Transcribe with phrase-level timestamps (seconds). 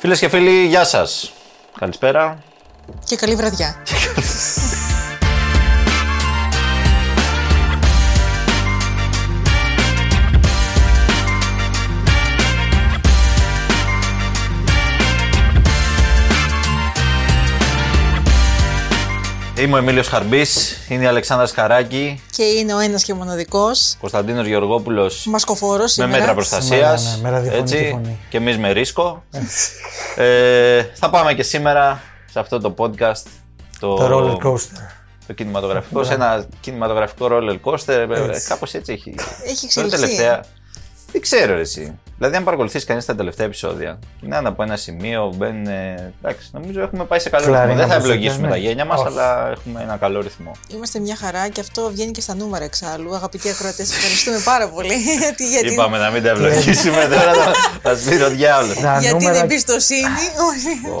[0.00, 1.32] Φίλες και φίλοι, γεια σας.
[1.78, 2.42] Καλησπέρα.
[3.04, 3.76] Και καλή βραδιά.
[19.60, 24.46] Είμαι ο Εμίλιος Χαρμπής, είναι η Αλεξάνδρα Σκαράκη, Και είναι ο ένας και μοναδικός Κωνσταντίνος
[24.46, 26.18] Γεωργόπουλος μασκοφόρος με σήμερα.
[26.18, 28.18] μέτρα προστασίας, Σήμερα, ναι, με ραδιοφωνική έτσι, φωνή.
[28.28, 29.24] και εμείς με ρίσκο.
[30.16, 33.22] ε, θα πάμε και σήμερα σε αυτό το podcast,
[33.80, 34.90] το, Το roller coaster.
[35.26, 38.48] το κινηματογραφικό, σε ένα κινηματογραφικό roller coaster, ε, Έτσι.
[38.48, 39.14] κάπως έτσι έχει.
[39.46, 40.16] Έχει Τώρα εξελιχθεί.
[40.16, 40.44] τελευταία.
[41.12, 41.98] Δεν ξέρω ρε, εσύ.
[42.18, 45.66] Δηλαδή, αν παρακολουθήσει κανείς τα τελευταία επεισόδια, είναι από ένα σημείο, μπαίνουν.
[45.66, 47.80] ε, Εντάξει, νομίζω έχουμε πάει σε καλό Κλάρινα ρυθμό.
[47.80, 48.52] Δεν θα μουσική, ευλογήσουμε ναι.
[48.52, 49.06] τα γένια μας, Όχι.
[49.08, 50.52] αλλά έχουμε ένα καλό ρυθμό.
[50.74, 53.14] Είμαστε μια χαρά και αυτό βγαίνει και στα νούμερα εξάλλου.
[53.14, 54.94] Αγαπητοί ακροατές, ευχαριστούμε πάρα πολύ.
[55.22, 58.76] γιατί για την, Είπαμε να μην τα ευλογήσουμε τώρα, θα- θα σβήρω ο διάολος.
[58.80, 60.20] Τα για την νούμερα εμπιστοσύνη.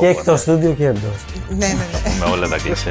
[0.00, 1.18] και εκτός στούντιο και εντός.
[1.48, 2.24] ναι, ναι, ναι.
[2.24, 2.90] Με όλα τα κλισέ.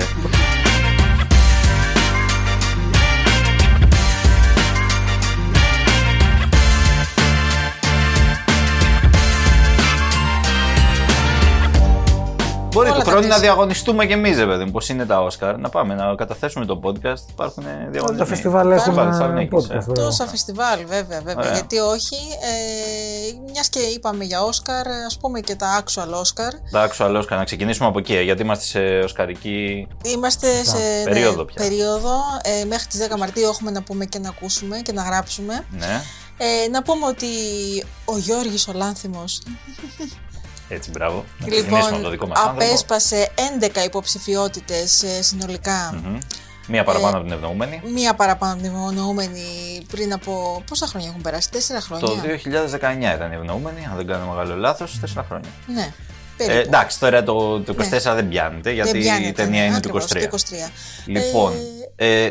[12.73, 13.41] Μπορεί Όλα του τα χρόνου να κλισέ.
[13.41, 15.57] διαγωνιστούμε κι εμείς, βέβαια, πώς είναι τα Όσκαρ.
[15.57, 17.29] Να πάμε να καταθέσουμε το podcast.
[17.29, 18.17] Υπάρχουν διαγωνισμοί.
[18.17, 19.69] Τα φεστιβάλ Φεστιβάλ έχουν Θεσσαλονίκης, podcast.
[19.69, 19.77] ε.
[19.79, 20.05] βέβαια.
[20.05, 21.35] Τόσα φεστιβάλ, βέβαια, βέβαια.
[21.37, 21.53] Ωραία.
[21.53, 22.15] Γιατί όχι.
[22.15, 26.51] Ε, Μιας και είπαμε για Όσκαρ, ας πούμε και τα actual Όσκαρ.
[26.71, 29.87] Τα actual Oscar, να ξεκινήσουμε από εκεί, γιατί είμαστε σε οσκαρική.
[30.05, 31.61] Είμαστε σε ναι, περίοδο πια.
[31.63, 32.15] περίοδο.
[32.61, 35.65] Ε, μέχρι τις 10 Μαρτίου έχουμε να πούμε και να ακούσουμε και να γράψουμε.
[35.69, 36.01] Ναι,
[36.37, 37.27] Ε, να πούμε ότι
[38.05, 39.41] ο Γιώργης ο Λάνθιμος
[40.69, 41.25] έτσι μπράβο.
[41.39, 42.63] Να ξεκινήσουμε από το λοιπόν δικό μας άνθρωπο.
[42.65, 43.29] απέσπασε
[43.81, 45.99] 11 υποψηφιότητες ε, συνολικά.
[46.03, 46.17] Μμμ.
[46.67, 47.81] Μία παραπάνω Ε, από την ευνοούμενη.
[47.93, 49.41] Μία παραπάνω από την ευνοούμενη
[49.91, 50.63] πριν από.
[50.69, 52.07] Πόσα χρόνια έχουν περάσει, Τέσσερα χρόνια.
[52.07, 55.49] Το 2019 ήταν η ευνοούμενη, αν δεν κάνω μεγάλο λάθος, 4 χρόνια.
[55.67, 55.81] Ναι,
[56.37, 56.67] Ε, περίπου.
[56.67, 60.05] εντάξει, τώρα το, το 24 δεν πιάνεται, γιατί Δεν πιάνεται, η ταινία ναι, είναι ακριβώς,
[60.05, 60.27] του 23.
[60.29, 60.71] το 23.
[61.05, 61.57] Λοιπόν, ε,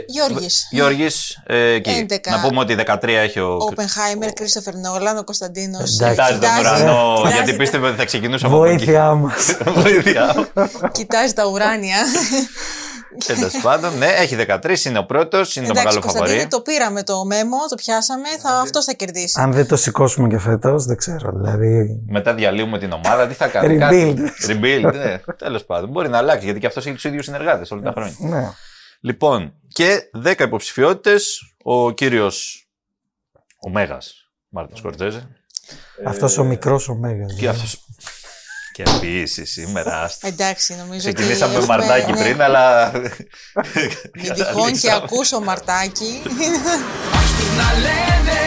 [0.06, 0.68] Γιώργης.
[0.70, 1.90] Γιώργης, ε, εκεί.
[1.90, 2.30] 11.
[2.30, 3.56] Να πούμε ότι 13 έχει ο.
[3.60, 6.00] Οπενχάιμερ, Κρίστοφερ Νόλαν, ο Κωνσταντίνος.
[6.00, 6.20] Εντάξει.
[6.20, 8.76] Κοιτάζει τον ουρανό, γιατί πίστευε ότι θα ξεκινούσε από εκεί.
[8.76, 9.56] Βοήθειά μας.
[9.82, 10.48] Βοήθεια.
[10.92, 11.96] Κοιτάζει τα ουράνια.
[13.26, 16.50] Τέλος πάντων, ναι, έχει 13, είναι ο πρώτος, είναι το Εντάξει, μεγάλο Κωνσταντίνε, φαβορή.
[16.50, 19.40] το πήραμε το μέμο, το πιάσαμε, θα, αυτό θα κερδίσει.
[19.40, 21.30] Αν δεν το σηκώσουμε και φέτος, δεν ξέρω.
[21.34, 22.00] Δηλαδή.
[22.08, 23.74] Μετά διαλύουμε την ομάδα, τι θα κάνει.
[23.74, 23.78] Rebuild.
[23.78, 24.32] κάτι.
[24.48, 25.34] Rebuild, ναι.
[25.36, 25.88] Τέλος πάντων.
[25.90, 28.56] Μπορεί να αλλάξει γιατί και αυτός έχει τους ίδιους συνεργάτες όλα τα χρόνια.
[29.00, 29.10] Ναι.
[29.10, 31.40] Λοιπόν, και 10 υποψηφιότητες.
[31.62, 32.68] Ο κύριος.
[33.66, 33.98] Ο Μέγα
[34.48, 35.28] Μάρτιν Σκορτζέζε.
[36.06, 37.26] Αυτός ο μικρός ο Μέγα.
[37.38, 37.78] Και αυτό.
[38.72, 40.00] Και ποιήσει σήμερα.
[40.02, 40.28] άστα.
[40.28, 42.22] Εντάξει, νομίζω ότι Ξεκινήσαμε με έχουμε- μαρτάκι ναι.
[42.22, 42.92] πριν, αλλά.
[44.14, 46.22] Μην τυχόν και ακούσω μαρτάκι.
[47.12, 48.38] Ας τους να λένε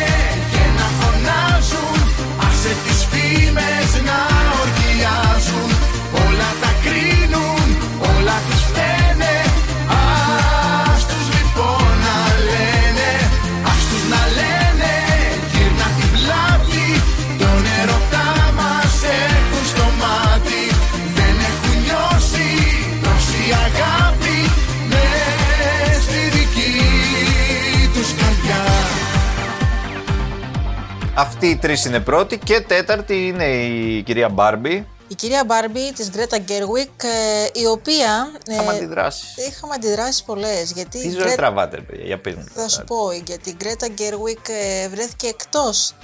[31.22, 34.88] Αυτοί οι τρεις είναι πρώτοι και τέταρτη είναι η κυρία Μπάρμπι.
[35.08, 38.32] Η κυρία Μπάρμπι της Γκρέτα Γκέρουικ, ε, η οποία.
[38.48, 39.36] ε, Είχαμε αντιδράσεις.
[39.38, 40.72] Είχαμε αντιδράσεις πολλές.
[40.72, 42.44] Γιατί Τι ζόρι Γκρέτα- τραβάτε, ρε παιδιά, για πες μου.
[42.56, 45.96] Θα σου πω, γιατί η Γκρέτα Γκέρουικ ε, βρέθηκε εκτός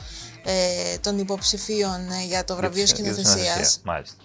[0.46, 3.38] ε, των υποψηφίων ε, για το βραβείο Για τη σκηνοθεσίας.
[3.38, 4.16] σκηνοθεσία, Μάλιστα.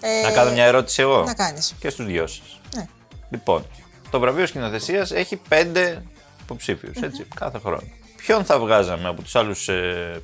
[0.00, 1.22] Ε, Να κάνω μια ερώτηση εγώ.
[1.22, 1.74] Να κάνεις.
[1.78, 2.60] Και στους δυο σας.
[2.76, 2.86] Ναι.
[3.30, 3.66] Λοιπόν,
[4.10, 6.02] το βραβείο σκηνοθεσίας έχει πέντε
[6.42, 7.82] υποψήφιους, έτσι, κάθε χρόνο.
[8.26, 9.68] Ποιον θα βγάζαμε από τους άλλους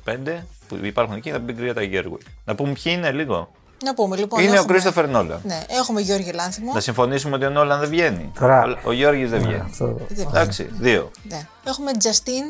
[0.03, 2.21] πέντε που υπάρχουν εκεί να μπει Γκρέτα Γκέρουικ.
[2.45, 3.51] Να πούμε ποιοι είναι λίγο.
[3.83, 4.39] Να πούμε λοιπόν.
[4.41, 5.41] είναι ο έχουμε- Κρίστοφερ Νόλαν.
[5.43, 6.73] Ναι, έχουμε Γιώργο Λάνθιμο.
[6.73, 8.31] Να συμφωνήσουμε ότι ο Νόλαν δεν βγαίνει.
[8.39, 9.59] Τώρα- Ο Γιώργης δεν βγαίνει.
[9.65, 9.97] Αυτό.
[10.07, 11.11] Δεν- Εντάξει, δύο.
[11.23, 11.47] Ναι.
[11.67, 12.43] Έχουμε Τζαστίν.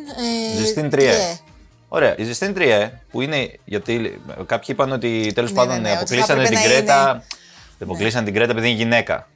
[0.54, 1.14] Ε, Ζεστίν Τριέ.
[1.88, 2.18] Ωραία.
[2.18, 3.52] Η Ζεστίν Τριέ, που είναι.
[3.66, 6.74] Γιατί κάποιοι είπαν ότι τέλος Ναι, πάντων ναι, ναι, ότι θα αποκλείσανε την έπρεπε να
[6.76, 7.10] Γκρέτα.
[7.12, 7.24] είναι.
[7.78, 9.28] Δεν αποκλείσανε την Γκρέτα επειδή είναι γυναίκα.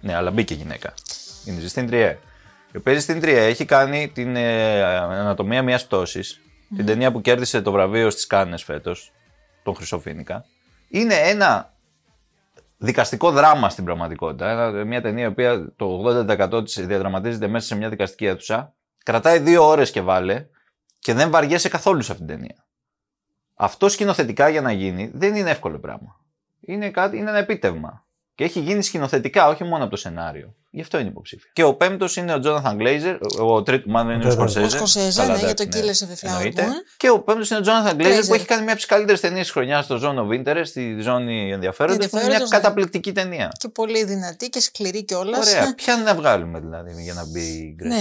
[0.00, 0.94] Ναι, αλλά μπήκε γυναίκα.
[1.44, 2.18] Είναι η Ζεστίν Τριέ.
[2.72, 6.40] Η οποία η Ζεστίν Τριέ έχει κάνει την ε, ανατομία μιας πτώσης.
[6.76, 9.12] Την ταινία που κέρδισε το βραβείο στις Κάνε φέτος.
[9.62, 10.44] Τον Χρυσοφίνικα.
[10.88, 11.72] Είναι ένα
[12.76, 14.50] δικαστικό δράμα στην πραγματικότητα.
[14.50, 18.74] Ένα- Μια ταινία η οποία το 80% της διαδραματίζεται μέσα σε μια δικαστική αίθουσα.
[19.04, 20.46] Κρατάει δύο ώρες και βάλε
[20.98, 22.64] και δεν βαριέσαι καθόλου σε αυτήν την ταινία.
[23.54, 26.20] Αυτό σκηνοθετικά για να γίνει δεν είναι εύκολο πράγμα.
[26.60, 28.06] Είναι, κάτι, είναι ένα επίτευγμα.
[28.38, 30.54] Και έχει γίνει σκηνοθετικά, όχι μόνο από το σενάριο.
[30.70, 31.50] Γι' αυτό είναι υποψήφιο.
[31.52, 33.16] Και ο πέμπτος είναι ο Τζόναθαν Γκλέιζερ.
[33.40, 34.68] Ο τρίτος, μάλλον είναι ο Ο Σκορσέζε.
[34.68, 36.62] Σκορσέζε, Καλά, ναι, για εντάξει, το Killers of the Flower εννοείται.
[36.62, 36.96] Moon.
[36.96, 38.34] Και ο πέμπτος είναι ο Τζόναθαν Γκλέιζερ που Glazer.
[38.34, 41.52] έχει κάνει μια από τις καλύτερες ταινίες της χρονιάς στο Zone of Interest, στη ζώνη
[41.52, 41.96] ενδιαφέροντος.
[42.08, 42.56] που είναι μια Ενδιαφέροντος, ναι.
[42.56, 43.52] καταπληκτική ταινία.
[43.58, 45.54] Και πολύ δυνατή και σκληρή κιόλας.
[45.54, 45.74] Ωραία.
[45.74, 47.96] Ποια να βγάλουμε δηλαδή για να μπει η Γκρέτα.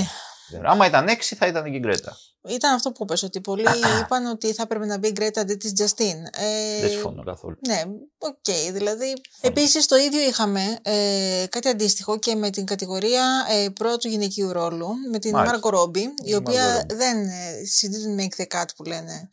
[0.49, 0.59] Ναι.
[0.63, 2.17] Άμα ήταν έξι θα ήταν και η Γκρέτα.
[2.49, 3.63] Ήταν αυτό που είπες, ότι πολλοί
[4.01, 6.15] είπαν ότι θα έπρεπε να μπει η Γκρέτα αντί της Justin.
[6.39, 7.55] Ε, Δεν συμφωνώ καθόλου.
[7.67, 7.81] Ναι,
[8.17, 9.13] οκ, δηλαδή.
[9.41, 14.87] Επίσης το ίδιο είχαμε ε, κάτι αντίστοιχο και με την κατηγορία ε, πρώτου γυναικείου ρόλου,
[15.11, 15.51] με την Μάλιστα.
[15.53, 16.95] Μάργκο Ρόμπι, η Margot οποία Robbie.
[16.95, 19.29] δεν, ε, she didn't make the cut που λένε,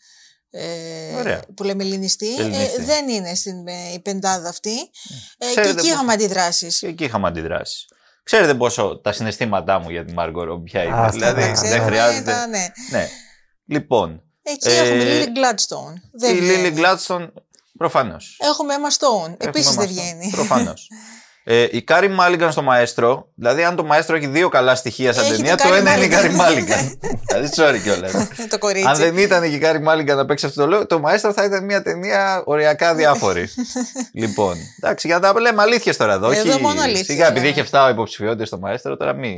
[0.50, 1.42] ε, Ωραία.
[1.56, 2.82] που λέμε ελληνιστί, Ελληνιστί.
[2.82, 4.72] Ε, δεν είναι στην ε, η πεντάδα αυτή.
[4.80, 4.84] Ε,
[5.38, 6.78] και Ξέρετε εκεί πώς- είχαμε αντιδράσεις.
[6.78, 7.88] Και εκεί είχαμε αντιδράσεις.
[8.24, 10.94] Ξέρετε πόσο τα συναισθήματά μου για τη Μάργκο Ρόμπι ποια είναι.
[10.94, 12.30] Α, δηλαδή τα δεν ξέρουμε, χρειάζεται.
[12.30, 12.66] τα- ναι.
[12.90, 13.08] Ναι.
[13.66, 15.94] Λοιπόν, Εκεί Ε, έχουμε Lily Gladstone.
[15.96, 16.56] η Δεν βγαίνει.
[16.56, 17.32] Λίλι Γκλάντστον
[17.78, 18.36] προφανώς.
[18.40, 19.34] Έχουμε Emma Stone.
[19.38, 20.30] Επίσης δεν βγαίνει.
[20.30, 20.88] Προφανώς.
[21.46, 25.24] Ε, η Κάρι Μάλιγκαν στο Μαέστρο, δηλαδή αν το Μαέστρο έχει δύο καλά στοιχεία σαν
[25.24, 26.78] Έχει ταινία, την το Κάρι ένα είναι η Κάρι Μάλιγκαν.
[26.78, 26.98] Μάλιγκαν.
[27.28, 28.12] δηλαδή, sorry κιόλας.
[28.50, 28.88] το κορίτσι.
[28.88, 31.44] αν δεν ήταν και η Κάρι Μάλιγκαν να παίξει αυτό το ρόλο, το Μαέστρο θα
[31.44, 33.48] ήταν μια ταινία οριακά αδιάφορη.
[34.12, 36.30] λοιπόν, εντάξει, για να τα λέμε αλήθειες τώρα εδώ.
[36.30, 37.60] Εδώ όχι- μόνο αλήθειες Σιγά, επειδή λέμε.
[37.60, 39.34] έχει 7 υποψηφιότητες το Μαέστρο, τώρα μην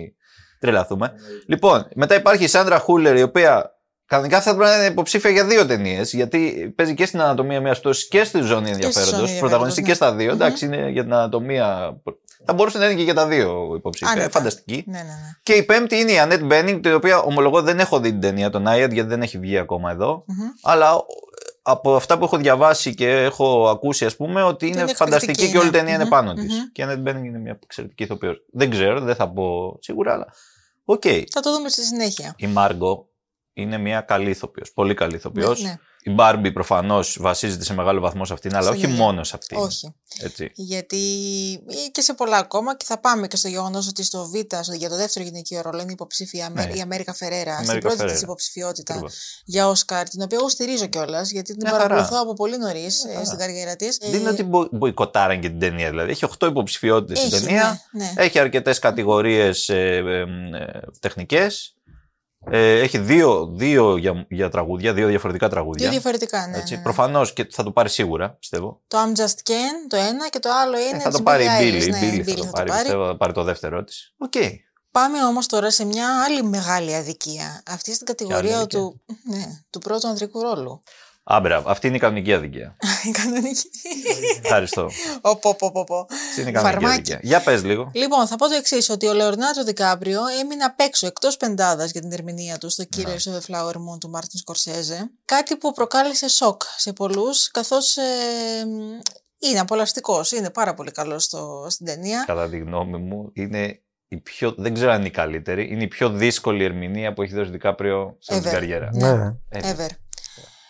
[0.61, 1.13] τρελαθούμε.
[1.47, 3.76] Λοιπόν, μετά υπάρχει η Σάντρα Χούλερ, η οποία
[4.07, 7.81] κανονικά θα πρέπει να είναι υποψήφια για δύο ταινίες, γιατί παίζει και στην ανατομία μιας
[7.81, 8.97] πτώση και στη ζώνη ενδιαφέροντος.
[8.97, 9.87] ενδιαφέροντος, Πρωταγωνιστή ναι.
[9.87, 10.27] και στα δύο.
[10.27, 10.35] Μμμ.
[10.35, 11.97] Εντάξει, είναι για την ανατομία.
[12.45, 14.13] Θα μπορούσε να είναι και για τα δύο υποψήφια.
[14.13, 14.27] Άνετα.
[14.29, 14.85] Ε, Φανταστική.
[14.87, 15.11] Ναι, ναι, ναι.
[15.43, 18.51] Και η πέμπτη είναι η Ανέτ Μπένινγκ, την οποία ομολογώ δεν έχω δει την ταινία
[18.51, 20.25] των Άιαντ, γιατί δεν έχει βγει ακόμα εδώ.
[20.27, 20.49] Μμμ.
[20.63, 20.97] Αλλά ε,
[21.63, 25.53] από αυτά που έχω διαβάσει και έχω ακούσει, ας πούμε, ότι είναι, Είναι φανταστική εκπληκτική,
[25.53, 25.77] και όλη η ναι.
[25.79, 26.45] ταινία είναι Μμμ, πάνω της.
[26.45, 26.65] μμμ.
[26.73, 28.43] Και η Ανέτ Μπένινγκ είναι μια εξαιρετική ηθοποιός.
[28.53, 30.27] Δεν ξέρω, δεν θα πω σίγουρα, αλλά.
[30.85, 31.03] Οκ.
[31.31, 32.35] Θα το δούμε στη συνέχεια.
[32.37, 33.09] Η Μάργκο
[33.59, 34.73] είναι μια καλή ηθοποιός.
[34.73, 35.63] Πολύ καλή ηθοποιός.
[35.63, 35.79] Ναι, ναι.
[36.03, 38.97] Η Μπάρμπι προφανώς βασίζεται σε μεγάλο βαθμό σε αυτήν, αλλά Στην όχι ίδια.
[39.05, 39.57] μόνο σε αυτήν.
[39.59, 39.95] Όχι.
[40.21, 40.51] Έτσι.
[40.55, 40.97] Γιατί
[41.67, 44.73] ή και σε πολλά ακόμα και θα πάμε και στο γεγονός ότι στο Β, στο-
[44.75, 46.63] για το δεύτερο γυναικείο ρόλο, είναι υποψήφια Ναι.
[46.75, 48.19] η Αμέρικα Φερέρα, στην Αμέρικα πρώτη της Φερέρα.
[48.23, 49.43] υποψηφιότητα Ακριβώς.
[49.45, 51.83] για Όσκαρ, την οποία εγώ στηρίζω κιόλας, γιατί την Μια χαρά.
[51.83, 53.25] παρακολουθώ από πολύ νωρίς χαρά.
[53.25, 53.97] στην καριέρα της.
[54.01, 55.91] Δεν είναι ότι μπο- μποϊκοτάραν και την ταινία.
[55.91, 57.81] Δηλαδή έχει 8 υποψηφιότητες η Έχει, ταινία.
[57.91, 58.13] ναι, ναι.
[58.17, 60.25] Έχει αρκετές κατηγορίες ε, ε,
[61.01, 61.71] τεχνικές.
[62.51, 65.83] Ε, έχει δύο, δύο για, για τραγούδια, δύο διαφορετικά τραγούδια.
[65.83, 66.57] Δύο διαφορετικά, ναι.
[66.57, 66.73] έτσι.
[66.73, 66.83] ναι, ναι.
[66.83, 68.83] Προφανώς και θα το πάρει σίγουρα, πιστεύω.
[68.87, 70.97] Το I'm Just Ken, το ένα και το άλλο είναι.
[70.97, 71.83] Ε, θα το της πάρει η Billie Μπίλι.
[71.83, 74.15] Eilish, Η ναι, Μπίλι η θα Billie το πάρει, πιστεύω, θα πάρει το δεύτερό της.
[74.19, 74.33] Οκ.
[74.91, 77.63] Πάμε όμως τώρα σε μια άλλη μεγάλη αδικία.
[77.67, 80.83] Αυτή στην κατηγορία αδικία; του, ναι, του πρώτου ανδρικού ρόλου.
[81.29, 82.77] Άμπρα, αυτή είναι η κανονική αδικία.
[83.09, 83.69] Η κανονική.
[84.43, 84.91] Ευχαριστώ.
[85.21, 86.07] Οπό, πω, πω, πω.
[86.29, 87.13] Αυτή είναι η κανονική Φαρμάκι.
[87.13, 87.21] αδικία.
[87.23, 87.91] Για πες λίγο.
[87.95, 92.01] Λοιπόν, θα πω το εξής: Ότι ο Λεωνάρντο Δικάπριο έμεινε απ' έξω, εκτός πεντάδας για
[92.01, 93.03] την ερμηνεία του στο Ναι.
[93.05, 95.11] Killers of the Flower Moon του Μάρτιν Σκορσέζε.
[95.25, 97.97] Κάτι που προκάλεσε σοκ σε πολλούς, καθώς
[99.39, 101.25] είναι απολαυστικός, είναι πάρα πολύ καλός
[101.69, 102.25] στην ταινία.
[102.27, 104.55] Κατά τη γνώμη μου, είναι η πιο.
[104.57, 105.69] Δεν ξέρω αν είναι η καλύτερη.
[105.73, 108.55] Είναι η πιο δύσκολη ερμηνεία που έχει δώσει ο Δικάπριο σε όλη την Ever.
[108.55, 108.91] καριέρα.
[108.93, 109.13] Ναι.
[109.13, 109.33] Ναι.
[109.49, 109.89] Ε, Ever.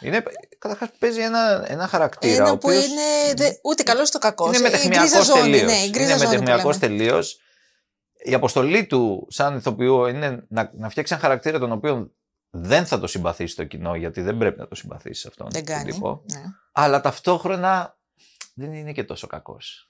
[0.06, 0.22] Είναι,
[0.58, 2.44] καταρχάς παίζει ένα, ένα χαρακτήρα.
[2.44, 4.48] ο Ένα που οποίος είναι δε, ούτε καλός ούτε κακός.
[4.48, 5.62] είναι μετεχνιακός τελείως.
[5.72, 6.96] Ναι, η γκρίζα είναι ζώνη που μετεχνιακός λέμε.
[6.96, 7.40] τελείως.
[8.24, 12.10] Η αποστολή του σαν ηθοποιού είναι να, να φτιάξει ένα χαρακτήρα τον οποίο
[12.50, 15.74] δεν θα το συμπαθήσει το κοινό, γιατί δεν πρέπει να το συμπαθήσει αυτόν Δεν τον
[15.74, 15.92] κάνει.
[15.92, 16.22] τύπο.
[16.32, 16.42] Ναι.
[16.72, 17.98] Αλλά ταυτόχρονα
[18.54, 19.88] δεν είναι και τόσο κακός.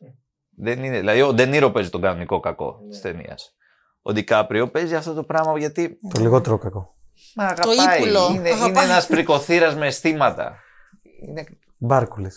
[0.58, 0.98] Δεν είναι.
[0.98, 3.54] Δηλαδή, ο Ντενίρο παίζει τον κανονικό κακό της ταινίας.
[4.02, 5.98] Ο Ντικάπριο παίζει αυτό το πράγμα γιατί.
[6.14, 6.94] Το λιγότερο κακό.
[7.34, 7.98] Μα αγαπάει.
[7.98, 8.30] ύπουλο.
[8.34, 8.84] Είναι, είναι Αγαπάει.
[8.84, 10.54] ένας πρικοθύρας με αισθήματα.
[11.28, 11.46] Είναι.
[11.78, 12.34] Μπάρκουλες.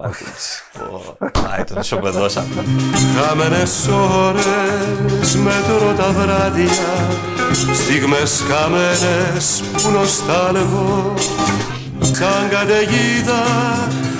[0.00, 2.64] Α, τον ισοπεδώσαμε.
[3.16, 7.08] Χαμένες ώρες μέτρω τα βράδια
[7.74, 11.14] Στιγμές χαμένες που νοσταλγώ
[12.00, 13.42] Σαν καταιγίδα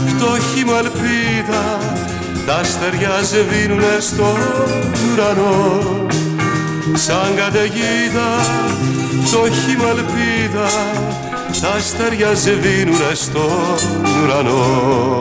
[0.06, 1.78] φτωχή μου ελπίδα
[2.46, 4.38] Τα αστέρια σβήνουνε στον
[5.12, 5.78] ουρανό
[6.94, 8.28] Σαν καταιγίδα
[9.24, 10.68] φτωχή μου ελπίδα
[11.60, 15.18] Τα αστέρια σβήνουνε στον ουρανό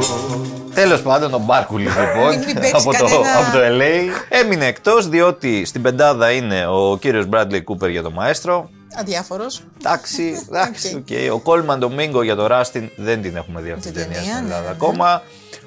[0.74, 5.10] Τέλος πάντων, ο Μπάρκουλης λοιπόν Μην παίξεις από, το, κανένα- από το LA έμεινε εκτός
[5.10, 8.70] διότι στην πεντάδα είναι ο κύριος Bradley Cooper για το Μαέστρο.
[9.00, 9.62] Αδιάφορος.
[9.80, 11.08] Εντάξει, εντάξει, OK.
[11.30, 11.34] OK.
[11.34, 14.34] Ο Κόλμαν Ντομίνγκο για το Ράστιν δεν την έχουμε δει αυτή την Την ταινία ταινία,
[14.36, 14.76] στην ναι, Ελλάδα ναι.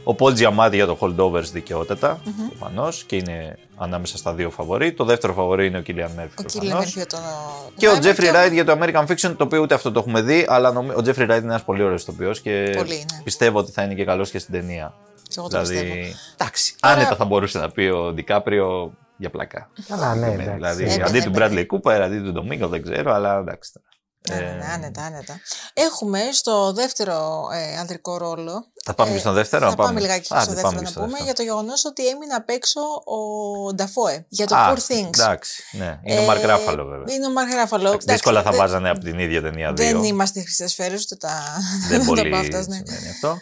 [0.03, 0.13] Ακόμα.
[0.13, 4.93] Ο Πολ Τζιαμάτι για το Holdovers δικαιότατα, προφανώς και είναι ανάμεσα στα δύο φαβορή.
[4.93, 6.33] Το δεύτερο φαβορή είναι ο Κίλιαν Μέρφυ.
[6.39, 6.61] Ο προφανώς.
[6.61, 7.21] Κίλιαν Μέρφυ τον.
[7.77, 10.23] Και ο Χάιμερ Τζέφρι Ράιτ για το American Fiction, το οποίο ούτε αυτό το έχουμε
[10.23, 10.91] δει, αλλά νομι...
[10.97, 13.23] ο Τζέφρι Ράιτ είναι ένας πολύ ωραίος ηθοποιός και Πολύ, ναι.
[13.25, 14.95] πιστεύω ότι θα είναι και καλός και στην ταινία.
[15.23, 15.81] Και εγώ το πιστεύω.
[15.81, 19.71] δηλαδή, εντάξει, Τώρα- άνετα θα μπορούσε να πει ο Ντικάπριο για πλάκα.
[19.89, 20.53] Καλά, ναι, εντάξει.
[20.55, 21.67] δηλαδή, Έπαιρνε, αντί του έπαιρνε.
[21.71, 23.73] Bradley Cooper, αντί του Ντομίνγκο, δεν ξέρω, αλλά εντάξει.
[24.31, 25.41] Ναι, Ε, ναι, άνετα, άνετα.
[25.75, 29.65] Έχουμε στο δεύτερο ε, ανδρικό ρόλο Θα πάμε και στο δεύτερο.
[29.65, 31.25] Θα να πάμε, λιγάκι Άντε, στο δεύτερο πάμε να στο πούμε δεύτερο.
[31.25, 33.19] για το γεγονός ότι έμεινε απ' έξω ο
[33.75, 34.25] Νταφόε.
[34.29, 35.19] Για το Α, Poor Things.
[35.19, 36.01] Εντάξει, ναι.
[36.05, 37.15] Είναι ο Ε, Μαρκ Ράφαλο βέβαια.
[37.15, 37.87] Είναι ο Μαρκ Ράφαλο.
[37.89, 39.87] Εντάξει, Εντάξει, Δύσκολα θα δεν- βάζανε από την ίδια ταινία δύο.
[39.87, 41.43] Δεν είμαστε χρυσές σφαίρε ούτε τα,
[41.89, 42.83] Δεν τα πολύ μπάφτας, ναι.
[42.87, 43.39] σημαίνει αυτό.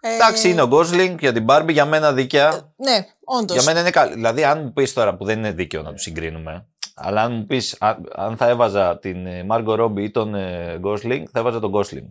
[0.00, 2.72] Ε, Εντάξει, είναι ο Gosling για την Barbie για μένα δίκαια.
[2.76, 3.56] Ναι, όντως.
[3.56, 4.12] Για μένα είναι καλή.
[4.14, 6.66] Δηλαδή, αν μου πεις τώρα που δεν είναι δίκαιο να του συγκρίνουμε,
[6.98, 7.62] αλλά αν μου πει
[8.14, 12.08] αν θα έβαζα την ε, Margot Robbie ή τον ε, Gosling, θα έβαζα τον Gosling.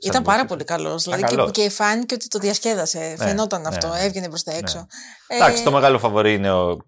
[0.00, 1.02] Ήταν πάρα πολύ καλός.
[1.02, 1.50] Δηλαδή καλός.
[1.50, 3.14] και, και φάνηκε ότι το διασκέδασε.
[3.18, 3.88] Φαινόταν ναι, αυτό.
[3.88, 4.00] ναι.
[4.00, 4.86] Έβγαινε προς τα έξω.
[5.26, 6.78] Ε, Εντάξει, το μεγάλο φαβορή είναι ο.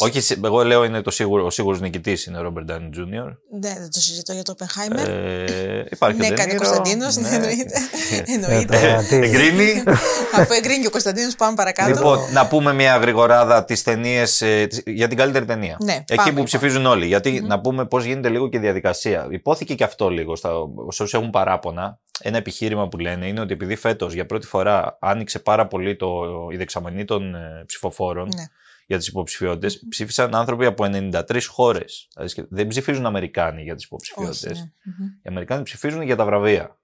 [0.00, 3.34] Όχι, σε- εγώ λέω είναι το σίγουρο, ο σίγουρος νικητής είναι ο Robert Downey Jr.
[3.60, 5.08] Ναι, δεν το συζητώ για το Oppenheimer.
[5.08, 7.16] Ε, υπάρχει ναι, ο κάνει ο De Niro, Κωνσταντίνος.
[7.16, 7.28] ναι.
[7.28, 7.78] εννοείται.
[8.26, 8.78] Ε, εννοείται.
[8.80, 9.82] τώρα, τι- Εγκρίνει.
[10.36, 11.90] Αφού εγκρίνει και ο Κωνσταντίνος, πάμε παρακάτω.
[11.90, 14.42] Λοιπόν, να πούμε μια γρηγοράδα τις ταινίες
[14.86, 15.76] για την καλύτερη ταινία.
[15.80, 16.44] Ναι, Εκεί πάμε, που λοιπόν.
[16.44, 17.06] ψηφίζουν όλοι.
[17.06, 19.26] Γιατί να πούμε πώς γίνεται λίγο και η διαδικασία.
[19.30, 20.50] Υπόθηκε και αυτό λίγο στα,
[20.88, 21.98] σε όσου έχουν παράπονα.
[22.22, 26.08] Ένα επιχείρημα που λένε είναι ότι επειδή φέτος για πρώτη φορά άνοιξε πάρα πολύ το,
[26.52, 28.42] η δεξαμενή των ε, ψηφοφόρων Ναι.
[28.90, 32.08] Για τι υποψηφιότητες, ψήφισαν άνθρωποι από 93 χώρες.
[32.48, 34.60] Δεν ψηφίζουν Αμερικάνοι για τι Όχι, υποψηφιότητε.
[34.60, 34.72] ναι.
[34.98, 35.06] Μμμ.
[35.06, 36.78] Οι Αμερικάνοι ψηφίζουν για τα βραβεία,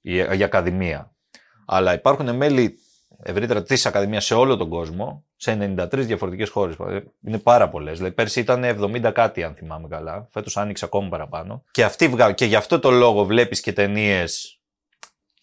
[0.00, 1.14] η, η Ακαδημία.
[1.66, 2.78] Αλλά υπάρχουν μέλη
[3.22, 6.76] ευρύτερα της Ακαδημίας σε όλο τον κόσμο, σε 93 διαφορετικές χώρες.
[7.26, 7.96] Είναι πάρα πολλές.
[7.96, 10.28] Δηλαδή, πέρσι ήταν 70 κάτι, αν θυμάμαι καλά.
[10.30, 11.64] Φέτος άνοιξε ακόμη παραπάνω.
[11.70, 14.60] Και, αυτοί, βγα- και γι' αυτό το λόγο βλέπεις και ταινίες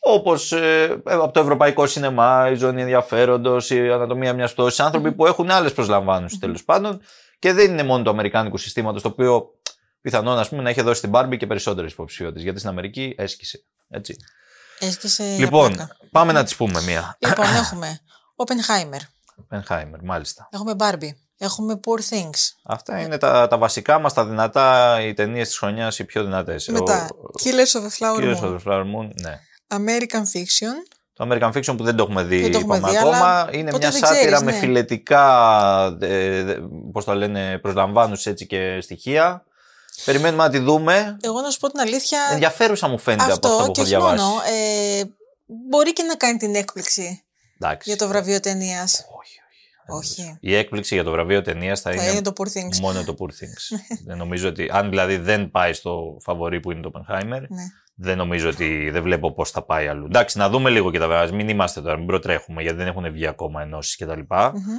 [0.03, 0.53] όπως
[1.03, 4.79] από το Ευρωπαϊκό Σινεμά, η Ζώνη Ενδιαφέροντος, η Ανατομία μιας πτώσης.
[4.79, 7.01] Άνθρωποι που έχουν άλλες προσλαμβάνουσει τέλος πάντων.
[7.39, 9.45] Και δεν είναι μόνο του Αμερικάνικου συστήματος, το οποίο
[10.01, 12.43] πιθανόν ας πούμε, να είχε δώσει στην Barbie και περισσότερες υποψηφιότητες.
[12.43, 13.63] Γιατί στην Αμερική έσκησε.
[13.89, 14.15] Έτσι.
[14.79, 15.97] Έσκησε για Λοιπόν, πλάκα.
[16.11, 17.17] πάμε να τις πούμε μία.
[17.19, 17.99] Λοιπόν, έχουμε
[18.35, 18.99] Oppenheimer.
[19.49, 20.47] Oppenheimer, μάλιστα.
[20.51, 21.11] Έχουμε Barbie.
[21.37, 22.49] Έχουμε Poor Things.
[22.63, 26.67] Αυτά είναι τα, τα βασικά μας, τα δυνατά, οι ταινίες της χρονιάς, οι πιο δυνατές.
[26.67, 27.07] Μετά,
[27.43, 28.45] Killers of the Flower Κύριος Moon.
[28.45, 29.39] of the Flower Moon, ναι.
[29.71, 30.75] American Fiction.
[31.13, 33.49] Το American Fiction που δεν το έχουμε δει, Δεν το έχουμε είπαμε δει, ακόμα, αλλά
[33.53, 34.57] είναι ποτέ μια δεν σάτυρα ξέρεις, με ναι.
[34.57, 36.55] φιλετικά, ε, δε-
[36.91, 39.45] πώς το λένε, προσλαμβάνους έτσι και στοιχεία.
[40.05, 41.17] Περιμένουμε να τη δούμε.
[41.21, 42.19] Εγώ να σου πω την αλήθεια.
[42.31, 44.23] Ενδιαφέρουσα μου φαίνεται από αυτά αυτό που και έχω όχι διαβάσει.
[44.23, 44.41] μόνο.
[44.99, 45.03] Ε,
[45.69, 47.23] μπορεί και να κάνει την έκπληξη
[47.59, 47.89] Εντάξει.
[47.89, 48.93] για το βραβείο ταινίας.
[49.19, 49.39] Όχι,
[49.87, 50.21] όχι.
[50.21, 50.37] Όχι.
[50.41, 52.79] Η έκπληξη για το βραβείο ταινίας θα, Θα είναι το Poor Things.
[52.81, 53.79] μόνο το Poor Things.
[54.07, 57.63] δεν νομίζω ότι, αν δηλαδή δεν πάει στο φαβορή που είναι το Oppenheimer, Ναι.
[57.95, 60.05] Δεν νομίζω ότι δεν βλέπω πώς θα πάει αλλού.
[60.05, 61.35] Εντάξει, να δούμε λίγο και τα βραβεία.
[61.35, 64.19] Μην είμαστε τώρα, μην προτρέχουμε γιατί δεν έχουν βγει ακόμα ενώσεις κτλ.
[64.29, 64.77] Μμμ.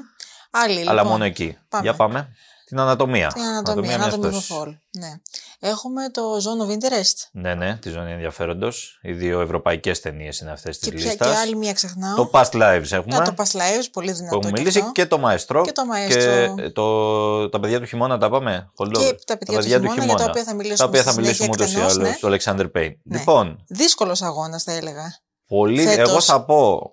[0.51, 1.59] Άλλη, Αλλά λοιπόν, μόνο εκεί.
[1.69, 1.83] πάμε.
[1.85, 2.29] Για πάμε.
[2.73, 3.29] Την ανατομία.
[3.35, 4.51] Την ανατομία, μιας Anatomy of a πτώσης.
[4.53, 4.77] Fall.
[4.99, 5.13] Ναι.
[5.61, 7.29] Έχουμε το Zone of Interest.
[7.33, 8.99] Ναι, ναι, τη ζώνη ενδιαφέροντος.
[9.03, 11.29] Οι δύο ευρωπαϊκές ταινίες είναι αυτές της Και, ποια, λίστας.
[11.31, 12.17] και άλλη μία ξεχνάω.
[12.17, 13.17] Το Past Lives έχουμε.
[13.17, 14.37] Να το Past Lives, πολύ που δυνατό.
[14.37, 14.93] έχουμε και μιλήσει αυτό.
[14.93, 15.63] και το Maestro.
[15.65, 16.55] Και το Maestro.
[16.57, 18.71] Και το, τα παιδιά του χειμώνα τα πάμε.
[18.77, 18.93] Holdover.
[18.99, 21.47] Και τα παιδιά του χειμώνα, για τα οποία θα μιλήσουμε Τα οποία θα στη συνέχεια
[21.47, 22.09] μιλήσουμε ούτως ή εκτενώς, άλλως.
[22.09, 22.17] ναι.
[22.21, 22.95] Το Alexander Payne.
[23.03, 23.19] Ναι.
[23.19, 25.17] Λοιπόν, Δύσκολος αγώνας θα έλεγα.
[25.47, 25.87] πολύ.
[25.87, 26.09] Φέτος.
[26.11, 26.93] Εγώ θα πω.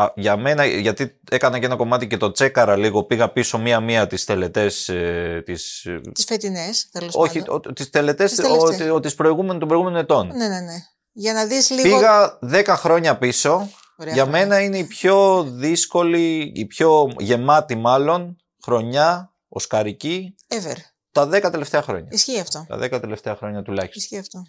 [0.00, 4.06] Α, για μένα, γιατί έκανα και ένα κομμάτι και το τσέκαρα λίγο, πήγα πίσω μία-μία
[4.06, 7.60] τις τελετές ε, τις, ε, Τις φετινές, τέλος όχι, πάντων.
[7.68, 8.90] ο, τις τελετές Τις τελευταίες.
[8.90, 10.26] ο, ο, της προηγούμενων, των προηγούμενων ετών.
[10.26, 10.74] Ναι, ναι, ναι.
[11.12, 11.82] Για να δεις λίγο...
[11.96, 13.70] Πήγα 10 χρόνια πίσω.
[13.96, 14.40] Ωραία Για χρόνια.
[14.46, 20.76] μένα είναι η πιο δύσκολη, η πιο γεμάτη μάλλον χρονιά, οσκαρική, Ever.
[21.12, 22.08] τα 10 τελευταία χρόνια.
[22.10, 22.64] Ισχύει αυτό.
[22.68, 24.02] Τα 10 τελευταία χρόνια τουλάχιστον.
[24.02, 24.42] Ισχύει αυτό.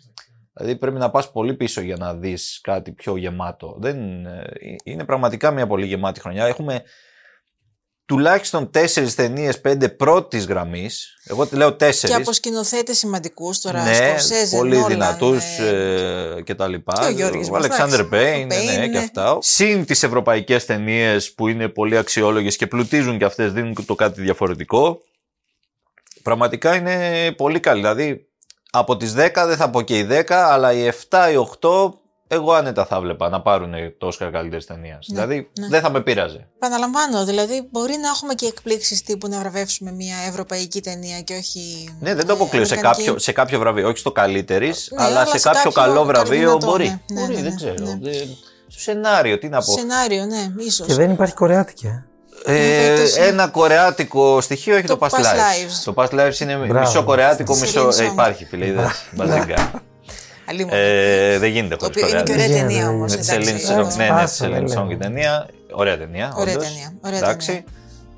[0.60, 3.78] Δηλαδή πρέπει να πας πολύ πίσω για να δεις κάτι πιο γεμάτο.
[3.80, 4.44] Δεν, ε,
[4.84, 6.46] είναι πραγματικά μια πολύ γεμάτη χρονιά.
[6.46, 6.84] Έχουμε
[8.06, 11.18] τουλάχιστον τέσσερις ταινίες, πέντε πρώτης γραμμής.
[11.24, 12.16] Εγώ τη λέω τέσσερις.
[12.16, 13.84] Και από σκηνοθέτε σημαντικούς τώρα.
[13.84, 17.00] ναι, Σκορσέζε, πολύ Νόλαν, δυνατούς ε, ε, και τα λοιπά.
[17.00, 18.10] και ο Γιώργης ο μας, Αλεξάνδρ εντάξει.
[18.10, 18.98] Πέιν, Ο ναι, Payne, ναι, και ναι.
[18.98, 19.38] αυτά.
[19.42, 24.22] Συν τις ευρωπαϊκές ταινίες που είναι πολύ αξιόλογες και πλουτίζουν και αυτές, δίνουν το κάτι
[24.22, 25.02] διαφορετικό.
[26.24, 27.80] Πραγματικά είναι πολύ καλή.
[27.80, 28.29] Δηλαδή,
[28.72, 31.70] από τις 10 δεν θα πω και οι 10, αλλά οι 7, οι 8,
[32.32, 35.06] εγώ άνετα θα βλέπα να πάρουν το Όσκαρ καλύτερης ταινίας.
[35.10, 35.68] δηλαδή, ναι.
[35.68, 36.48] δεν θα με πείραζε.
[36.56, 41.90] Επαναλαμβάνω, δηλαδή μπορεί να έχουμε και εκπλήξεις τύπου να βραβεύσουμε μια ευρωπαϊκή ταινία και όχι.
[42.00, 43.04] Ναι, δεν το ε, αποκλείω σε αμερικανική.
[43.06, 43.88] κάποιο, σε κάποιο βραβείο.
[43.88, 46.88] Όχι στο καλύτερης, Ναι, αλλά, αλλά σε, σε κάποιο, κάποιο καλό βραβείο καρδινατό, μπορεί.
[46.88, 47.00] ναι.
[47.14, 47.86] Ναι, μπορεί, ναι, δεν ναι, ξέρω.
[47.86, 47.98] ναι.
[48.02, 48.28] Δεν-
[48.68, 49.72] Στο σενάριο, τι να πω.
[49.72, 50.88] Σενάριο, ναι, ίσως.
[50.88, 52.04] Και δεν υπάρχει κορεάτικη.
[52.46, 52.56] Ε.
[52.56, 55.24] Ε, φέτος- ένα κορεάτικο στοιχείο έχει το, Το Past Past Lives.
[55.24, 55.82] Lives.
[55.86, 56.80] Το Past Lives είναι Μπράβο.
[56.80, 57.88] μισό κορεάτικο, Celine μισό.
[57.88, 58.12] Ε, Song.
[58.12, 59.06] υπάρχει, φίλε, είδες.
[59.12, 59.82] Μπαζίγκα.
[60.70, 62.34] ε, δεν γίνεται Το χωρίς οποίο είναι και κορεάτικο.
[62.34, 63.12] ωραία Δεν ταινία γίνεται, όμως.
[63.16, 63.66] Με τη Celine εντάξει.
[63.70, 64.94] Song, ναι, ναι, τη Σπάσα, Celine δεν Song λέμε.
[64.94, 65.46] η ταινία.
[65.72, 66.34] Ωραία ταινία.
[66.38, 66.68] Ωραία όντως.
[66.68, 67.48] ταινία, ωραία Εντάξει.
[67.48, 67.64] ταινία.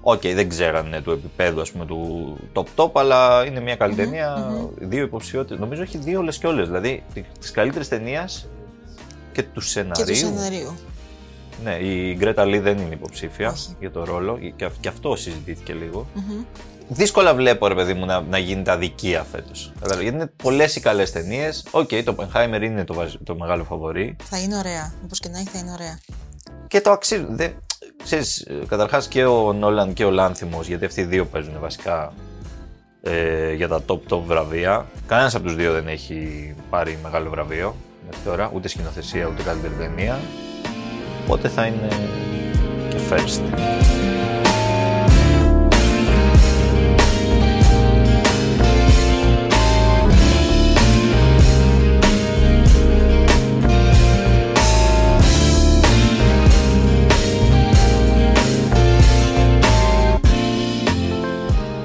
[0.04, 4.52] Οκ, δεν ξέρανε του επίπεδου ας πούμε, του top top, αλλά είναι μια καλή ταινία.
[4.78, 5.60] Δύο υποψηφιότητες.
[5.60, 6.68] Νομίζω έχει δύο όλες και όλες.
[6.68, 7.04] Δηλαδή
[7.40, 8.48] της καλύτερης ταινίας
[9.32, 10.78] και του Και σεναρίου.
[11.52, 11.88] Του σεναρίου.
[11.88, 13.76] Ναι, η Γκρέτα Λί δεν είναι υποψήφια Όχι.
[13.80, 16.08] για το ρόλο και, αυ- και αυτό συζητήθηκε λίγο.
[16.14, 16.44] Μμμ.
[16.94, 19.72] Δύσκολα βλέπω, ρε παιδί μου, να, να γίνεται αδικία φέτος.
[19.86, 21.66] Γιατί είναι πολλές οι καλές ταινίες.
[21.72, 24.16] Οκ, το Oppenheimer είναι το, βαζ- το μεγάλο φαβορή.
[24.24, 24.94] Θα είναι ωραία.
[25.04, 26.00] Όπως και να έχει, θα είναι ωραία.
[26.68, 27.38] και το αξίζουν.
[27.38, 27.54] Δεν,
[28.04, 32.14] ξέρεις, ε, καταρχάς και ο Νόλαν και ο Λάνθιμος, γιατί αυτοί οι δύο παίζουν βασικά
[33.02, 34.86] ε, για τα top top βραβεία.
[35.08, 39.74] Κανένας από τους δύο δεν έχει πάρει μεγάλο βραβείο μέχρι τώρα, ούτε σκηνοθεσία ούτε καλύτερη
[39.74, 40.20] ταινία.
[41.34, 41.88] Οπότε θα είναι
[42.90, 43.42] και first.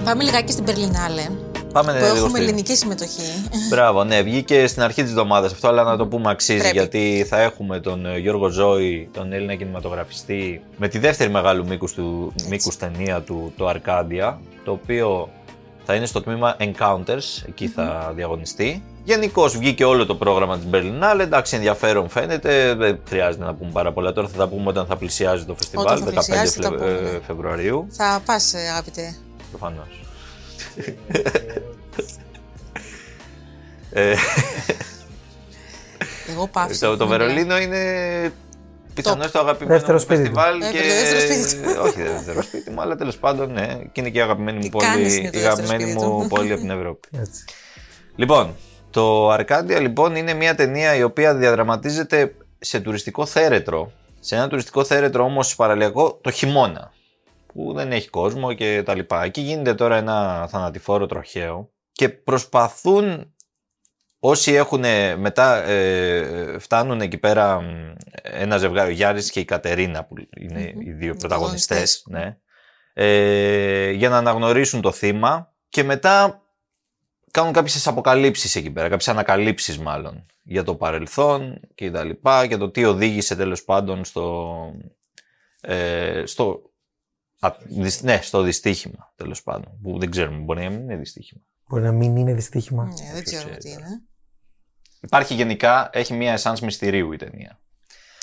[0.04, 1.45] Πάμε λιγάκι στην Περλινάλε.
[1.76, 3.23] Πάμε Που λίγο έχουμε στη- ελληνική συμμετοχή.
[3.71, 6.76] Μπράβο, ναι, βγήκε στην αρχή της εβδομάδας αυτό, αλλά να το πούμε αξίζει Πρέπει.
[6.76, 11.92] γιατί θα έχουμε τον ε, Γιώργο Ζώη, τον Έλληνα κινηματογραφιστή, με τη δεύτερη μεγάλου μήκους
[11.95, 15.28] του μήκους ταινία του, το Αρκάντια, το οποίο
[15.85, 18.83] θα είναι στο τμήμα Encounters, εκεί θα διαγωνιστεί.
[19.04, 21.21] Γενικώς βγήκε όλο το πρόγραμμα της Berlinale.
[21.21, 22.75] Εντάξει, ενδιαφέρον φαίνεται.
[22.75, 24.12] Δεν χρειάζεται να πούμε πάρα πολλά.
[24.12, 26.68] Τώρα θα τα πούμε όταν θα πλησιάζει το φεστιβάλ, Όταν θα 15 πλησιάζει θα τα
[26.68, 27.18] Φλε- πούμε, ε, ναι.
[27.26, 27.87] Φεβρουαρίου.
[27.90, 29.16] Θα πας, αγαπητέ.
[29.50, 30.00] Προφανώς.
[33.92, 34.14] Ε,
[36.30, 36.66] Εγώ πάω.
[36.80, 38.33] το, το Βερολίνο είναι
[38.95, 40.61] πιθανώ το αγαπημένο Δεύτερο μου σπίτι φεστιβάλ.
[40.62, 40.78] Ε, και...
[40.78, 41.80] το δεύτερο σπίτι του.
[41.87, 43.66] Όχι, δεν δεύτερο σπίτι μου, αλλά τέλος πάντων ναι.
[43.92, 46.06] Και είναι και η αγαπημένη μου Η πόλη, Κάνης είναι το η δεύτερο αγαπημένη σπίτι
[46.06, 46.28] μου του.
[46.28, 47.09] πόλη από την Ευρώπη.
[47.21, 47.45] Έτσι.
[48.16, 48.54] Λοιπόν,
[48.90, 53.92] το Αρκάντια λοιπόν είναι μια ταινία η οποία διαδραματίζεται σε τουριστικό θέρετρο.
[54.21, 56.92] Σε ένα τουριστικό θέρετρο όμως παραλιακό το χειμώνα.
[57.56, 59.22] Που δεν έχει κόσμο και τα λοιπά.
[59.22, 63.34] Εκεί γίνεται τώρα ένα θανατηφόρο τροχαίο και προσπαθούν
[64.18, 64.84] όσοι έχουν
[65.16, 70.72] μετά ε, φτάνουν εκεί πέρα μ, ένα ζευγάρι, ο Γιάρης και η Κατερίνα που είναι
[70.78, 72.38] οι δύο Οι πρωταγωνιστές, ναι,
[72.92, 76.42] ε, για να αναγνωρίσουν το θύμα και μετά
[77.30, 82.56] κάνουν κάποιες αποκαλύψεις εκεί πέρα, κάποιες ανακαλύψεις μάλλον για το παρελθόν και τα λοιπά και
[82.56, 84.56] το τι οδήγησε τέλος πάντων στο,
[85.60, 86.70] ε, στο,
[87.40, 91.40] α, δυσ- ναι, στο δυστύχημα τέλος πάντων που δεν ξέρουμε, μπορεί να μην είναι δυστύχημα.
[91.68, 92.84] Μπορεί να μην είναι δυστύχημα.
[92.84, 93.86] Ναι, δεν ξέρω ξέρει τι τώρα.
[93.86, 94.02] είναι.
[95.00, 97.60] Υπάρχει γενικά, έχει μια εσάνς μυστηρίου η ταινία.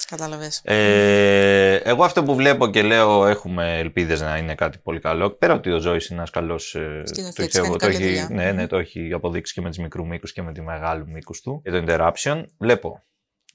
[0.10, 0.62] Κατάλαβες.
[0.64, 5.30] Ε, εγώ αυτό που βλέπω και λέω έχουμε ελπίδες να είναι κάτι πολύ καλό.
[5.30, 6.76] Πέρα ότι ο Ζώης είναι ένας καλός...
[6.76, 8.44] Ε, Σκηνοθέτης, ξέρω εγώ, κάνει το καλή έχει, δουλειά.
[8.44, 11.42] ναι, ναι, το έχει αποδείξει και με τις μικρού μήκους και με τη μεγάλου μήκους
[11.42, 11.62] του.
[11.64, 12.44] Και το Interruption.
[12.58, 13.04] Βλέπω.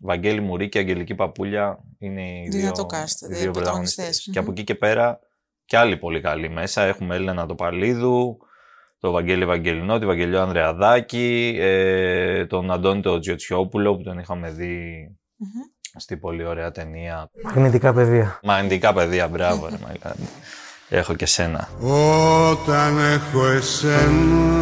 [0.00, 3.52] Βαγγέλη Μουρή και Αγγελική Παπούλια είναι οι δύο, Δυνατό cast, οι δύο δύο πρωταγωνιστές.
[3.52, 4.20] πρωταγωνιστές.
[4.22, 4.38] Και Μμμ.
[4.42, 5.20] από εκεί και πέρα
[5.68, 6.82] και άλλοι πολύ καλοί μέσα.
[6.82, 8.38] Έχουμε Έλληνα Τοπαλίδου,
[9.00, 15.08] τον Βαγγέλη Βαγγελινό, τη Βαγγελιό Ανδρεαδάκη, ε, τον Αντώνη τον Τζιοτσιόπουλο που τον είχαμε δει
[15.96, 17.30] στη πολύ ωραία ταινία.
[17.44, 18.40] Μαγνητικά πεδία.
[18.42, 20.14] Μαγνητικά παιδεία, μπράβο ρε μαλάκα.
[20.88, 21.68] Έχω και σένα.
[22.50, 24.56] Όταν έχω εσένα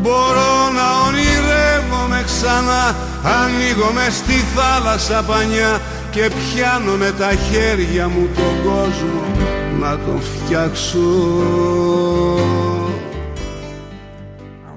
[0.00, 5.80] Μπορώ να ονειρεύομαι ξανά Ανοίγω μες στη θάλασσα πανιά
[6.12, 9.20] Και πιάνω με τα χέρια μου τον κόσμο
[9.80, 10.98] Να τον φτιάξω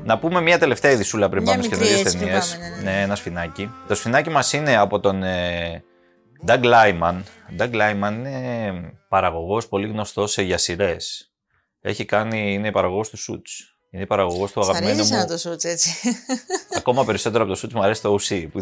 [0.04, 2.56] Να πούμε μια τελευταία ειδισούλα πριν Μια πάμε στις μικρή καινούριε έτσι πριν ταινίες.
[2.56, 2.98] πάμε, ναι, ναι.
[2.98, 3.71] Ναι, ένα σφινάκι.
[3.88, 5.84] Το σφινάκι μας είναι από τον ε,
[6.45, 7.15] Doug Lyman.
[7.60, 8.74] Doug Lyman είναι
[9.10, 10.95] παραγωγός πολύ γνωστός για σειρέ.
[11.82, 13.75] Έχει κάνει, είναι παραγωγός του Suits.
[13.95, 15.17] Είναι παραγωγός του Σ' αγαπημένου αρέσει μου.
[15.19, 15.89] να το σούτς έτσι.
[16.77, 18.47] Ακόμα περισσότερο από το Suits μου αρέσει το OC.
[18.51, 18.62] Που...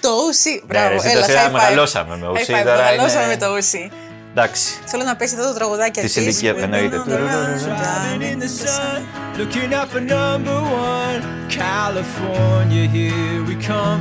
[0.00, 0.50] το ούσι.
[0.50, 1.52] Ναι, Μπράβο, εσύ έλα, το high σε five.
[1.52, 2.54] μεγαλώσαμε με High OC.
[2.60, 3.90] five, τώρα Μεγαλώσαμε είναι- με το ούσι.
[4.30, 4.72] Εντάξει.
[4.86, 6.40] Θέλω να πέσει αυτό το τραγουδάκι Της αρχής.
[6.40, 7.02] ηλικίας, εννοείται.
[7.06, 8.98] Driving in the sun,
[9.40, 10.58] looking up for number
[10.92, 11.20] one.
[11.64, 14.00] California, here we come,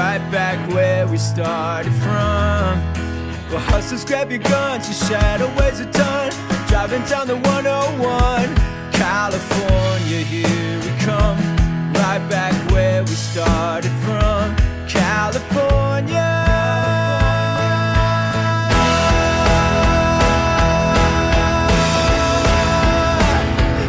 [0.00, 2.72] right back where we started from.
[3.50, 6.26] Well, hustlers, grab your guns, your shadow weighs a ton.
[6.70, 8.48] Driving down the 101,
[9.02, 11.38] California, here we come,
[11.94, 14.54] right back where we started from.
[14.88, 16.32] California.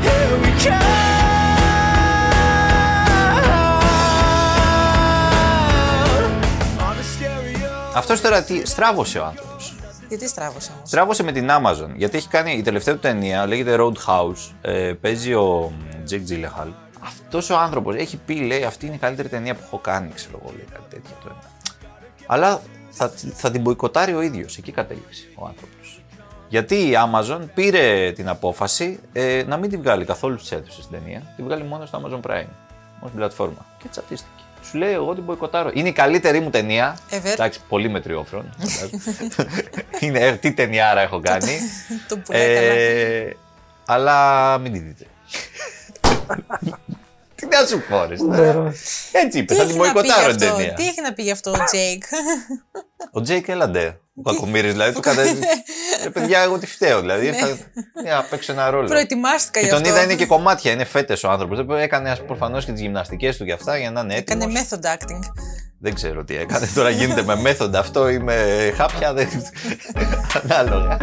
[0.01, 0.87] Here we come
[6.79, 7.71] on the stereo.
[7.95, 9.56] Αυτό τώρα τι στράβωσε ο άνθρωπο.
[10.07, 13.75] Γιατί στράβωσε όμως; Στράβωσε με την Amazon γιατί έχει κάνει η τελευταία του ταινία, λέγεται
[13.79, 14.53] Roadhouse.
[14.61, 15.71] Ε, παίζει ο
[16.09, 16.67] Jake Gyllenhaal.
[17.03, 20.39] Αυτός ο άνθρωπος έχει πει, λέει, αυτή είναι η καλύτερη ταινία που έχω κάνει, ξέρω
[20.41, 21.35] εγώ, λέει κάτι τέτοιο τώρα.
[22.27, 24.57] Αλλά θα, θα την μποϊκοτάρει ο ίδιος.
[24.57, 26.01] Εκεί κατέληξε ο άνθρωπος.
[26.49, 30.99] Γιατί η Amazon πήρε την απόφαση ε, να μην την βγάλει καθόλου στι αίθουσες την
[30.99, 32.51] ταινία, την βγάλει μόνο στο Amazon Prime.
[32.99, 33.65] Μόνο στην πλατφόρμα.
[33.77, 34.36] Και τσατίστηκε.
[34.69, 35.71] Σου λέει, εγώ την μποϊκοτάρω.
[35.73, 36.97] Είναι η καλύτερη μου ταινία.
[37.09, 37.25] Ever.
[37.25, 38.49] Εντάξει, πολύ μετριόφρον.
[39.99, 41.57] είναι, ε, τι ταινιάρα έχω κάνει.
[42.07, 42.71] Το πουλάει καλά.
[42.71, 43.35] ε,
[43.85, 45.05] αλλά μην τη δείτε.
[47.37, 48.15] Τι να σου πω, ρε.
[48.41, 48.79] Νερός.
[49.11, 50.73] Έτσι είπε, Τι θα τη έχει να πει γι' μποϊκοτάρω την αυτό, ταινία.
[50.73, 52.03] τι έχει να πει γι' αυτό ο Τζέικ.
[53.11, 53.99] Ο Τζέικ έλαντε.
[54.15, 55.21] Ο κακομοίρη δηλαδή του κατά.
[55.21, 56.99] Ε, παιδιά, εγώ τι φταίω.
[56.99, 57.47] Δηλαδή ήρθα
[58.03, 58.87] για να παίξω ένα ρόλο.
[58.87, 59.93] Προετοιμάστηκα Και γι' τον αυτό.
[59.93, 61.65] είδα είναι και κομμάτια, είναι φέτες ο άνθρωπος.
[61.79, 64.43] Έκανε προφανώς και τις γυμναστικές του και αυτά για να είναι έτοιμος.
[64.45, 65.19] Έκανε method acting.
[65.79, 66.67] Δεν ξέρω τι έκανε.
[66.75, 68.35] Τώρα γίνεται με μέθοντα αυτό ή με
[68.77, 69.13] χάπια.
[69.13, 69.27] Δεν...
[70.43, 70.97] Ανάλογα.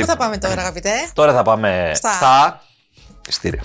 [0.00, 0.16] Πού Λοιπόν.
[0.16, 2.62] θα πάμε τώρα, αγαπητέ; Τώρα θα πάμε Στα- στα.
[3.28, 3.62] Ειστήρια.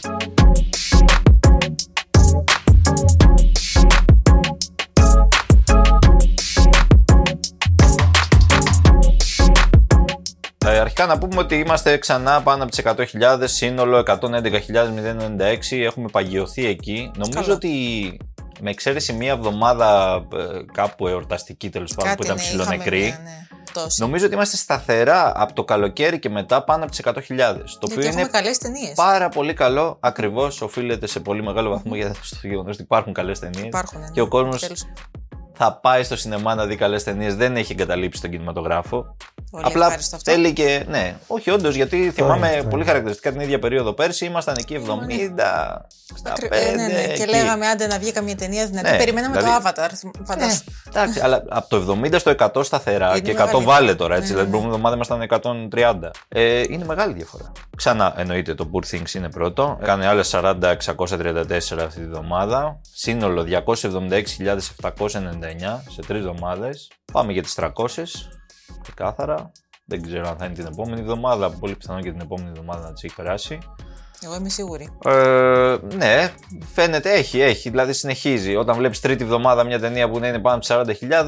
[10.66, 16.66] Ε, αρχικά να πούμε ότι είμαστε ξανά πάνω από τις 100.000, σύνολο 111.096, έχουμε παγιωθεί
[16.66, 17.12] εκεί.
[17.18, 17.54] Νομίζω Καλά.
[17.54, 17.72] ότι
[18.60, 20.44] με εξαίρεση μία εβδομάδα ε,
[20.74, 23.48] κάπου εορταστική τέλος πάντων που ήταν ναι, ψιλονεκρή, είχαμε μια, ναι,
[23.80, 24.02] πτώση.
[24.02, 27.14] Νομίζω ότι είμαστε σταθερά από το καλοκαίρι και μετά πάνω από τις 100.000.
[27.14, 28.94] Το Γιατί οποίο έχουμε είναι καλές ταινίες.
[28.96, 29.98] πάρα πολύ καλό.
[30.00, 33.66] Ακριβώς οφείλεται σε πολύ μεγάλο βαθμό για στο γεγονός ότι υπάρχουν καλές ταινίες.
[33.66, 34.00] Υπάρχουν.
[34.00, 34.08] ναι.
[34.12, 34.84] Και ο κόσμος Τέλος.
[35.58, 37.36] Θα πάει στο σινεμά να δει καλές ταινίες.
[37.36, 39.16] Δεν έχει εγκαταλείψει τον κινηματογράφο.
[39.52, 40.32] Πολύ Απλά ευχάριστο αυτό.
[40.32, 40.86] θέλει και.
[40.88, 42.86] Ναι, όχι, όντως, γιατί θυμάμαι αυτό πολύ είναι.
[42.86, 44.26] χαρακτηριστικά την ίδια περίοδο πέρσι.
[44.26, 45.82] Ήμασταν εκεί 70,
[46.14, 46.32] 65.
[46.32, 47.02] Ακρι- ε, ναι, ναι.
[47.14, 47.30] Και εκεί.
[47.30, 48.90] λέγαμε άντε να βγει καμία ταινία δυνατή.
[48.92, 49.90] Ναι, Περιμέναμε δηλαδή- το Avatar.
[50.26, 50.64] Φαντάσου.
[50.88, 54.34] Εντάξει, αλλά από το 70 στο 100 σταθερά Είναι και 100 μεγάλη βάλε τώρα, έτσι.
[54.34, 56.12] Ναι, δηλαδή, ναι, την προηγούμενη εβδομάδα ήμασταν 130.
[56.28, 57.52] Ε, είναι μεγάλη διαφορά.
[57.78, 59.78] Ξανά εννοείται το Poor Things είναι πρώτο.
[59.82, 62.80] Έκανε άλλες 40-634 αυτή τη εβδομάδα.
[62.94, 65.45] Σύνολο 276.799
[65.90, 66.92] σε τρεις εβδομάδες.
[67.12, 67.72] Πάμε για τις 300.
[68.82, 69.52] Ξεκάθαρα.
[69.86, 71.50] Δεν ξέρω αν θα είναι την επόμενη εβδομάδα.
[71.50, 73.58] Πολύ πιθανό και την επόμενη εβδομάδα να τις έχει περάσει.
[74.22, 74.90] Εγώ είμαι σίγουρη.
[75.06, 76.34] Ε, ναι,
[76.74, 77.70] φαίνεται έχει, έχει.
[77.70, 78.56] Δηλαδή συνεχίζει.
[78.56, 81.26] Όταν βλέπεις τρίτη εβδομάδα μια ταινία που να είναι πάνω από 40.000,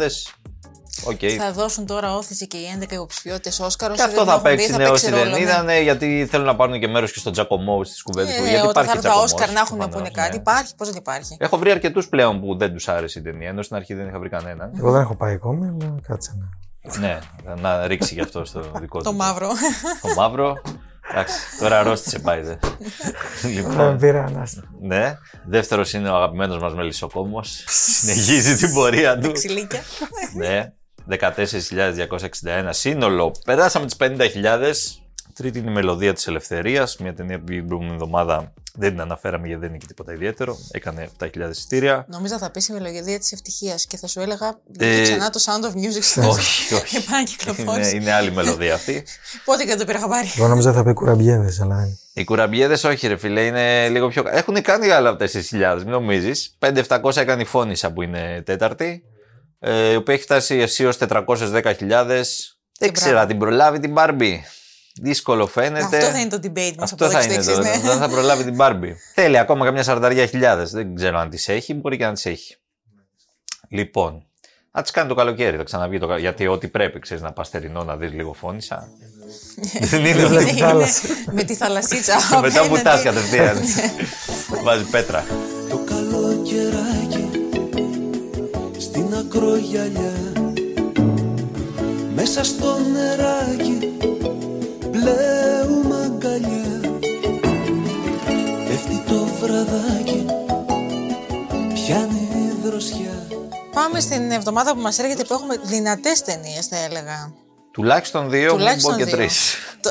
[1.08, 1.20] οκ.
[1.38, 3.94] Θα δώσουν τώρα ώθηση και οι 11 υποψηφιότητες Όσκαρ.
[3.96, 7.20] Και αυτό θα παίξει ναι όσοι δεν είδανε, γιατί θέλουν να πάρουν και μέρος και
[7.20, 8.44] στον Τζακωμό στις κουβέντες του.
[8.44, 10.36] Ε, Γιατί όταν θα υπάρχει έρθουν τα Τζακωμός, Όσκαρ να έχουν να προφανώς, πούνε κάτι.
[10.36, 10.42] ναι.
[10.42, 11.38] Υπάρχει, πώς δεν υπάρχει.
[11.40, 14.20] Έχω βρει αρκετούς πλέον που δεν τους άρεσε η ταινία, ενώ στην αρχή δεν είχα
[14.20, 14.72] βρει κανέναν.
[14.78, 17.00] Εγώ δεν έχω πάει ακόμη, αλλά κάτσε να.
[17.00, 17.20] ναι,
[17.62, 19.04] να ρίξει γι' αυτό στο δικό του.
[19.04, 19.48] Το μαύρο.
[20.02, 20.54] Το μαύρο.
[21.12, 22.56] Εντάξει, τώρα αρρώστησε πάει δε.
[23.42, 24.62] Δεν λοιπόν, πήρα ανάστα.
[24.82, 25.18] ναι.
[25.46, 27.64] Δεύτερος είναι ο αγαπημένος μας Μελισσοκόμος.
[27.68, 29.32] Συνεχίζει την πορεία του.
[29.32, 29.82] Ξυλίκια.
[30.36, 30.74] ναι.
[31.10, 33.32] 14.261 σύνολο.
[33.46, 34.74] Περάσαμε τις 50.000.
[35.34, 36.98] Τρίτη είναι η Μελωδία της Ελευθερίας.
[36.98, 40.58] Μια ταινία που την προηγούμενη εβδομάδα δεν την αναφέραμε γιατί δεν είναι και τίποτα ιδιαίτερο.
[40.72, 42.06] Έκανε 7.000 εισιτήρια.
[42.10, 44.60] Νόμιζα θα πει η μελωδία της ευτυχίας και θα σου έλεγα.
[44.80, 46.98] Ε, Ε, ξανά το Sound of Music στο όχι, όχι.
[46.98, 47.90] επανακυκλοφόρησε.
[47.90, 49.04] είναι, είναι άλλη μελωδία αυτή.
[49.46, 50.32] Πότε και δεν το πήρα χαμπάρι.
[50.38, 51.98] Εγώ νόμιζα θα πει κουραμπιέδες, αλλά.
[52.14, 54.24] Οι κουραμπιέδες, όχι, ρε φίλε, είναι λίγο πιο.
[54.28, 56.58] Έχουν κάνει άλλα από 4.000, μην νομίζεις.
[56.60, 59.04] 5.700 έκανε η Φόνησα που είναι τέταρτη.
[59.70, 62.22] Ε, η οποία έχει φτάσει αισίω 410.000.
[62.80, 63.18] Δεν ξέρω, μπράβο.
[63.20, 64.36] αν την προλάβει την Barbie.
[65.02, 65.98] Δύσκολο φαίνεται.
[65.98, 67.60] Αυτό θα είναι το debate μας από Αυτό εδώ θα και είναι στο το.
[67.62, 67.90] εξής, ναι.
[67.90, 68.92] Δεν θα προλάβει την Barbie.
[69.16, 70.64] Θέλει ακόμα καμιά 40.000.
[70.72, 72.56] Δεν ξέρω αν τις έχει, μπορεί και να τις έχει.
[73.70, 74.26] Λοιπόν,
[74.72, 76.22] να τις κάνει το καλοκαίρι, θα ξαναβγεί το καλοκαίρι.
[76.22, 78.88] Γιατί ό,τι πρέπει, ξέρεις να πας θερινό να δεις λίγο φόνησα.
[79.90, 81.08] Δεν είναι βλέπει ότι- τη θάλασσα.
[81.08, 82.16] Είναι Με τη θαλασσίτσα.
[82.16, 82.68] Μετά απέναντι.
[82.70, 83.58] βουτάς κατευθείαν.
[84.64, 85.26] Βάζει πέτρα.
[85.70, 87.27] Το καλοκαιράκι στην
[89.38, 90.14] ακρογιαλιά
[92.16, 93.98] μέσα στο νεράκι
[94.92, 96.80] πλέουμε αγκαλιά
[98.68, 100.26] πέφτει το βραδάκι
[101.74, 103.28] πιάνει η δροσιά
[103.74, 107.34] Πάμε στην εβδομάδα που μας έρχεται που έχουμε δυνατές ταινίες, θα έλεγα.
[107.72, 109.28] Τουλάχιστον δύο, μην πω Τουλάχιστον και δύο.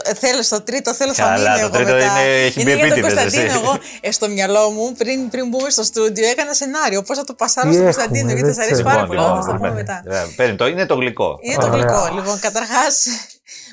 [0.01, 0.03] Τρει.
[0.05, 2.21] Το, ε, θέλω στο τρίτο, θέλω θα Καλά, μείνω το εγώ τρίτο μετά.
[2.23, 3.43] είναι- έχει μπει για τον επίτηδες, Κωνσταντίνο.
[3.53, 3.61] εσύ.
[3.63, 7.03] Εγώ ε, στο μυαλό μου, πριν, πριν μπούμε στο στούντιο, έκανα σενάριο.
[7.03, 8.89] Πώς θα το πασάρω Τι στον έχουμε, Κωνσταντίνο, γιατί δεν σα αρέσει ξέρω.
[8.89, 9.29] πάρα Λοιπόν, πολύ.
[9.29, 10.17] λοιπόν, Θα το πούμε λοιπόν, μετά.
[10.23, 11.39] ε, Παίρνει το, είναι το γλυκό.
[11.43, 11.77] Είναι το Ωραία.
[11.77, 12.03] γλυκό.
[12.15, 12.95] Λοιπόν, καταρχάς,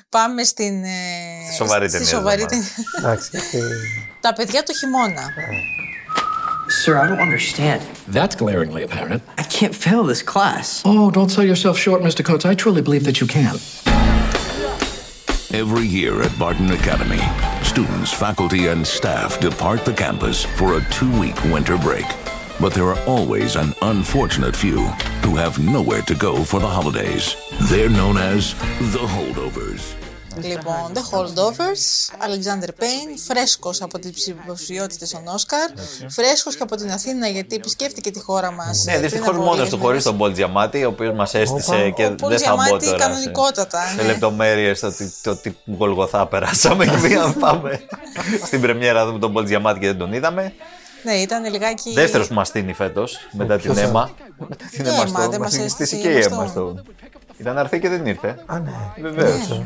[0.10, 0.84] πάμε στην.
[0.84, 0.88] ε,
[1.48, 2.56] Στη σοβαρή στη ταινία, σοβαρή δηλαδή.
[2.56, 2.70] ταινία.
[3.00, 3.60] Εντάξει, αυτή.
[4.22, 5.24] Τα παιδιά του χειμώνα.
[6.86, 7.82] Sir, I don't understand.
[8.18, 9.22] That's glaringly apparent.
[9.38, 10.68] I can't fail this class.
[10.92, 12.22] Oh, don't sell yourself short, Mr.
[12.28, 12.46] Coates.
[12.52, 13.56] I truly believe that you can.
[15.54, 17.22] Every year at Barton Academy,
[17.64, 22.06] students, faculty, and staff depart the campus for a two week winter break.
[22.60, 24.80] But there are always an unfortunate few
[25.22, 27.36] who have nowhere to go for the holidays.
[27.70, 28.56] They're known as
[28.94, 30.03] the holdovers.
[30.42, 35.70] Λοιπόν, The Holdovers, Alexander Payne, φρέσκος από τις ψηφιότητες των Όσκαρ,
[36.10, 38.84] φρέσκος και από την Αθήνα γιατί επισκέφτηκε τη χώρα μας.
[38.86, 41.90] Ναι, δυστυχώς μόνος του χωρίς τον Πολ Τζιαμάτη, ο οποίος μας έστησε Όπα.
[41.90, 42.98] και Ο Πολ δεν θα μπω Τζιαμάτη τώρα.
[43.00, 44.04] σε- κανονικότατα, Σε ναι.
[44.04, 47.82] λεπτομέρειες το τι, το τι γολγοθά περάσαμε και πήγαμε πάμε
[48.46, 50.54] στην πρεμιέρα να δούμε τον Πολ Τζιαμάτη και δεν τον είδαμε.
[51.04, 51.92] Ναι, ήταν λιγάκι...
[51.94, 54.12] Δεύτερος που μας στείνει φέτος μετά την ποιος αίμα.
[54.38, 55.30] Μετά την Η αίμα Έμα, στο.
[55.30, 56.76] δεν Μας μας έχει στήσει έστησε και η η αίμα Έμα στο.
[57.38, 58.44] Ήταν να έρθει και δεν ήρθε.
[58.46, 58.72] Α, ναι.
[59.02, 59.62] Βεβαίως.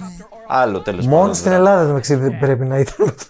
[0.47, 1.19] Άλλο τέλος πάντων.
[1.19, 2.95] Μόνο στην Ελλάδα το μεταξύ δεν πρέπει να ήταν.
[2.99, 3.25] με το-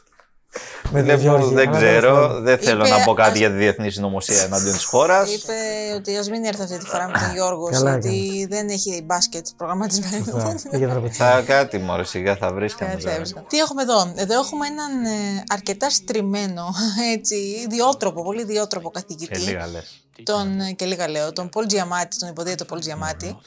[0.91, 1.53] Με Δεν, τον Γιώργη.
[1.53, 2.43] δεν αλλά ξέρω, τέλος πάντων.
[2.43, 5.33] δεν θέλω Είπε, να πω κάτι ας- για τη διεθνή συνωμοσία εναντίον της χώρας.
[5.33, 5.53] Είπε
[5.95, 9.47] ότι ας μην έρθει αυτή τη φορά με τον Γιώργος, Καλά γιατί δεν έχει μπάσκετ
[9.57, 10.25] προγραμματισμένο.
[10.37, 11.21] Αυτά, πήγε να πετύχει.
[11.21, 12.91] Θα κάτι μωρέ, σιγά θα βρίσκαμε.
[12.91, 13.15] Κάτι τώρα.
[13.15, 13.41] έβρισκα.
[13.47, 16.63] Τι έχουμε εδώ; Εδώ έχουμε έναν ε, αρκετά στριμμένο,
[17.15, 17.35] έτσι,
[17.69, 19.57] διότροπο, πολύ διότροπο Και καθηγητή.
[20.17, 20.45] Λίγα λε.
[20.55, 23.37] Τον, ε, και λίγα λέω, τον Πολ Τζιαμάτη, τον υποδίαιτο Πολ Τζιαμάτη,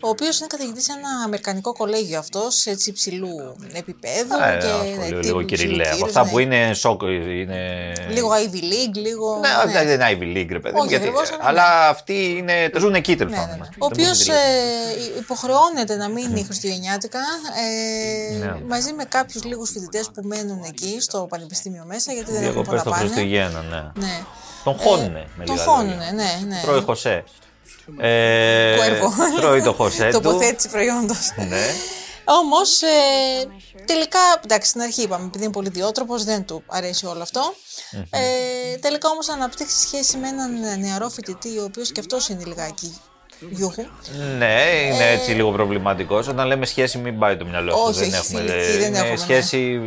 [0.00, 4.34] ο οποίος είναι καθηγητής σε ένα αμερικανικό κολέγιο αυτός, έτσι υψηλού επίπεδου.
[4.60, 5.86] και λίγο, τύπου λίγο υψηλού κυριλαία.
[5.86, 6.30] Από κύρους, αυτά ναι.
[6.30, 7.02] που είναι σοκ.
[7.02, 7.92] Είναι...
[8.08, 9.40] Λίγο Ivy League, λίγο.
[9.40, 9.84] Ναι, ναι.
[9.84, 10.74] δεν είναι Ivy League, ρε παιδί.
[10.74, 13.54] μου, Όχι γιατί- ακριβώς, αλλά αλλά αυτοί είναι, ζουν εκεί τέλος Ναι, πάντων.
[13.58, 13.68] ναι, ναι.
[13.70, 14.42] Δεν Ο οποίος μπορούν
[15.14, 17.20] να υποχρεώνεται να μείνει Χριστουγεννιάτικα
[18.32, 18.54] ε, Ναι.
[18.68, 22.68] μαζί με κάποιους λίγους φοιτητές που μένουν εκεί στο πανεπιστήμιο μέσα γιατί δεν έχουν Διακοπέ
[22.68, 23.04] πολλά των πάνε.
[23.04, 24.06] Χριστουγέννων, ναι.
[24.64, 24.72] Ναι.
[24.72, 25.26] Τον χώνουνε.
[25.36, 26.12] με Τον λίγα χώνουνε, λόγια.
[26.12, 26.60] ναι, ναι.
[26.62, 27.24] Τρώει Χωσέ.
[27.98, 29.12] Ε, Κουέρβο.
[29.40, 30.20] τρώει το Χωσέ του.
[30.20, 31.32] Τοποθέτηση προϊόντος.
[31.48, 31.66] Ναι.
[32.24, 32.88] Όμως, ε,
[33.84, 37.54] τελικά, εντάξει, στην αρχή είπαμε, επειδή είναι πολύ διότροπο, δεν του αρέσει όλο αυτό.
[38.10, 43.00] Ε, τελικά όμως αναπτύξεις σχέση με έναν νεαρό φοιτητή, ο οποίος και αυτός είναι λιγάκι
[43.50, 43.82] γιούχου.
[44.38, 46.28] Ναι, είναι Ε, έτσι λίγο προβληματικός.
[46.28, 47.82] Όταν λέμε σχέση, μην πάει το μυαλό σου.
[47.86, 48.40] Όχι, δεν όχι, έχουμε.
[48.52, 49.16] φιλική, δεν είναι έχουμε, ναι.
[49.16, 49.80] σχέση.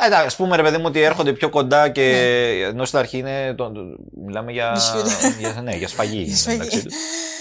[0.00, 2.66] Ε, Α πούμε, ρε παιδί μου, ότι έρχονται πιο κοντά και Ναι.
[2.66, 3.54] ενώ στην αρχή είναι.
[3.56, 3.80] Το, το-
[4.26, 5.36] μιλάμε για, Νησιούδε.
[5.38, 6.22] για, ναι, για σφαγή.
[6.22, 6.58] Για σφαγή.
[6.58, 6.94] μεταξύ τους.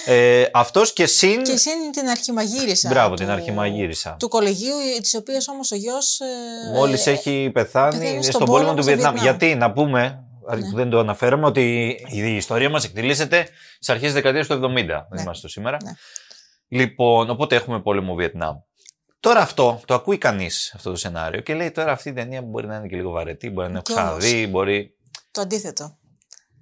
[0.05, 1.43] Ε, Αυτός και συν.
[1.43, 2.89] Και εσύ είναι την αρχιμαγείρισα.
[2.89, 4.15] Μπράβο, του- την αρχιμαγείρισα.
[4.19, 6.19] Του κολεγίου, της οποίας όμως ο γιος.
[6.73, 9.13] Μόλις έχει πεθάνει πεθαίνει στον, στον πόλεμο πόλεμο του στο Βιετνάμ.
[9.13, 9.37] Βιετνάμ.
[9.39, 10.23] Γιατί, να πούμε,
[10.69, 15.07] που δεν το αναφέραμε, ότι η ιστορία μας εκτελήσεται στις αρχές της δεκαετίας του 70.
[15.09, 15.77] Δεν είμαστε στο σήμερα.
[15.83, 15.91] Ναι.
[16.67, 18.55] Λοιπόν, οπότε έχουμε πόλεμο Βιετνάμ.
[19.19, 22.67] Τώρα αυτό το ακούει κανείς αυτό το σενάριο και λέει τώρα αυτή η ταινία μπορεί
[22.67, 24.23] να είναι και λίγο βαρετή, μπορεί να την Κι έχω όμως.
[24.23, 24.95] ξαναδεί, μπορεί.
[25.31, 25.97] Το αντίθετο.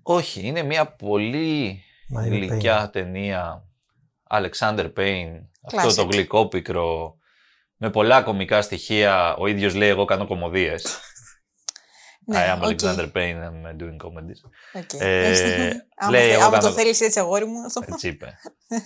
[0.04, 3.64] Όχι, είναι μια πολύ Μα είναι γλυκιά ταινία.
[4.30, 5.42] Alexander Payne,
[5.72, 5.94] αυτό Classic.
[5.96, 7.18] το γλυκό πικρο,
[7.78, 9.36] με πολλά κομικά στοιχεία.
[9.36, 10.86] Ο ίδιος λέει εγώ κάνω κομμωδίες.
[12.28, 12.80] Ναι, I am OK.
[12.82, 14.50] Alexander Payne, I'm doing comedies.
[14.74, 15.02] OK.
[15.02, 17.66] Ε, άμα λέει, θε- εγώ άμα το κάνω- θέλεις έτσι, αγόρι μου.
[17.66, 17.82] Αυτό.
[17.88, 18.34] Έτσι είπε.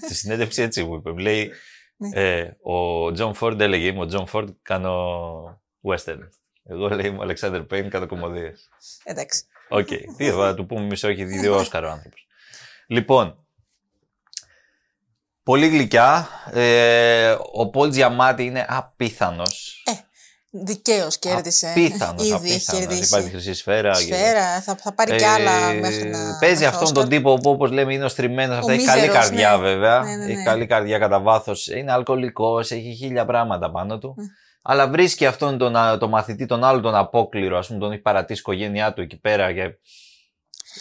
[0.06, 1.12] Στη συνέντευξη έτσι μου είπε.
[1.12, 1.52] Μου λέει,
[2.02, 2.22] Ναι.
[2.22, 6.20] ε, ο Τζον Φόρντ έλεγε, είμαι ο Τζον Φόρντ, κάνω western.
[6.64, 8.70] Εγώ λέει, είμαι ο Alexander Payne, κάνω κωμωδίες.
[9.04, 9.44] Εντάξει.
[9.70, 9.88] Οκ.
[10.18, 12.28] Τι θα του πούμε μισό, έχει δύο Όσκαρ ο άνθρωπος.
[12.88, 13.46] Λοιπόν,
[15.44, 16.28] πολύ γλυκιά.
[16.52, 19.84] Ε, ο Πολ Τζιαμάτη είναι απίθανος.
[20.52, 21.70] Δικαίως κέρδισε.
[21.70, 22.80] Απίθανος, Ήδη έχει απίθανος.
[22.86, 23.04] κερδίσει.
[23.08, 23.92] Υπάρχει χρυσή σφαίρα.
[23.92, 26.38] και- Σφαίρα, θα, θα πάρει κι άλλα Ε, μέχρι να.
[26.40, 27.02] Παίζει να αυτόν Όσκαρ.
[27.02, 28.58] τον τύπο που όπως λέμε είναι ο στριμμένος.
[28.58, 29.64] Αυτά έχει καλή μίζερος, καρδιά ναι.
[29.64, 30.00] βέβαια.
[30.04, 30.32] Ναι, ναι, ναι.
[30.34, 31.68] Έχει καλή καρδιά κατά βάθος.
[31.68, 34.14] Είναι αλκοολικός, έχει χίλια πράγματα πάνω του.
[34.18, 34.26] Ναι.
[34.62, 38.02] Αλλά βρίσκει αυτόν τον α- τον μαθητή, τον άλλο τον απόκληρο, ας πούμε, τον έχει
[38.02, 39.54] παρατήσει η οικογένειά του εκεί πέρα.
[39.54, 39.78] Και...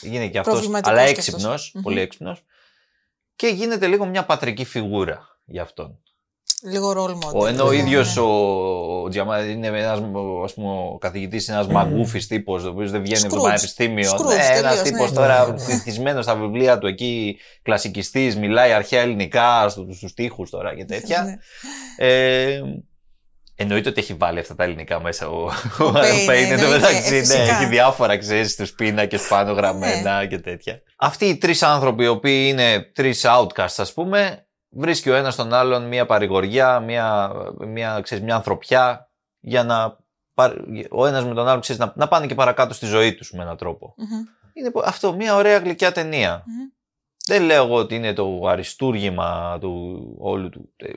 [0.03, 0.55] Γίνεται και αυτός.
[0.55, 1.71] Προβληματικός Αλλά κι έξυπνος, αυτός.
[1.75, 1.83] Μμμ.
[1.83, 2.45] πολύ έξυπνος.
[3.37, 5.99] Και γίνεται λίγο μια πατρική φιγούρα για αυτόν.
[6.63, 7.33] Λίγο ρόλ model.
[7.35, 8.23] Ο, ενώ ο Ναι, ίδιος ναι.
[8.23, 8.27] ο,
[9.03, 9.99] ο Τζιαμά είναι ένας
[10.93, 13.45] ο καθηγητής, ένας μαγκούφη τύπος, ο οποίος δεν βγαίνει από το Scrooge.
[13.45, 14.11] πανεπιστήμιο.
[14.11, 15.17] Scrooge, Ναι, ένας τελείως, τύπος ναι.
[15.17, 15.59] τώρα Ναι, ναι.
[15.59, 21.23] συνηθισμένο στα βιβλία του εκεί, κλασικιστής, μιλάει αρχαία ελληνικά στους στους τοίχους τώρα και τέτοια.
[21.25, 21.37] Ναι.
[22.07, 22.61] ε,
[23.55, 26.69] εννοείται ότι έχει βάλει αυτά τα ελληνικά μέσα ο, ο Payne, Payne, εν τω εννοείται,
[26.69, 27.43] μεταξύ, ε, ναι, φυσικά.
[27.43, 30.83] έχει διάφορα ξέρεις στους πίνακε πάνω γραμμένα και τέτοια.
[30.97, 35.53] Αυτοί οι τρεις άνθρωποι, οι οποίοι είναι τρεις outcasts, ας πούμε, βρίσκει ο ένας τον
[35.53, 39.97] άλλον μια παρηγοριά, μια, μια, ξέρεις, μια ανθρωπιά για να.
[40.35, 40.57] πάρ-
[40.91, 43.43] Ο ένας με τον άλλο ξέρεις, να, να πάνε και παρακάτω στη ζωή τους με
[43.43, 43.95] έναν τρόπο.
[43.97, 44.25] Μμμ.
[44.53, 46.43] Είναι πο- αυτό, μια ωραία γλυκιά ταινία.
[46.47, 46.69] Μμμ.
[47.27, 50.73] Δεν λέω εγώ ότι είναι το αριστούργημα του όλου του.
[50.77, 50.89] ε,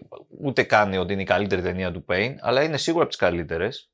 [0.43, 3.89] Ούτε κάνει ότι είναι η καλύτερη ταινία του Payne, αλλά είναι σίγουρα από τις καλύτερες.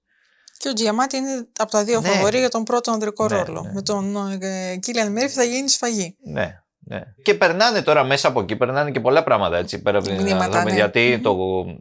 [0.58, 2.08] Και ο Τζιαμάτη είναι από τα δύο Ναι.
[2.08, 3.62] φαβορή για τον πρώτο ανδρικό Ναι, ρόλο.
[3.62, 3.72] ναι.
[3.74, 4.16] Με τον
[4.80, 6.18] Κίλιαν Μέρφυ θα γίνει σφαγή.
[6.24, 7.02] Ναι, ναι.
[7.24, 9.82] Και περνάνε τώρα μέσα από εκεί, περνάνε και πολλά πράγματα έτσι.
[9.82, 10.78] Πέρα από την Μηνύματα, ανθρώπινη, ναι.
[10.78, 11.22] Γιατί Μμμ.
[11.22, 11.36] το,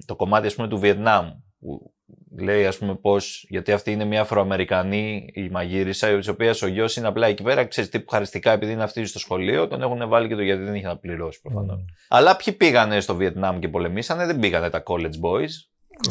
[0.07, 1.93] το κομμάτι ας πούμε, του Βιετνάμ που
[2.39, 6.97] λέει ας πούμε πώς, γιατί αυτή είναι μια Αφροαμερικανή η μαγείρισα, η οποία ο γιος
[6.97, 10.29] είναι απλά εκεί πέρα, ξέρεις τύπου χαριστικά επειδή είναι αυτή στο σχολείο, τον έχουν βάλει
[10.29, 11.85] και το γιατί δεν είχε να πληρώσει προφανώς.
[12.09, 15.51] Αλλά ποιοι πήγανε στο Βιετνάμ και πολεμήσανε, δεν πήγανε τα college boys.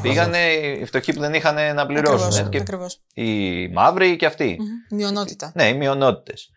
[0.02, 0.38] Πήγανε
[0.82, 2.16] οι φτωχοί που δεν είχαν να πληρώσουν.
[2.16, 3.00] Ακριβώς, έτσι, και ακριβώς.
[3.14, 4.58] Οι μαύροι και αυτοί.
[4.60, 4.98] Μμμ.
[4.98, 5.52] Μειονότητα.
[5.56, 6.50] Ναι, οι μειονότητες.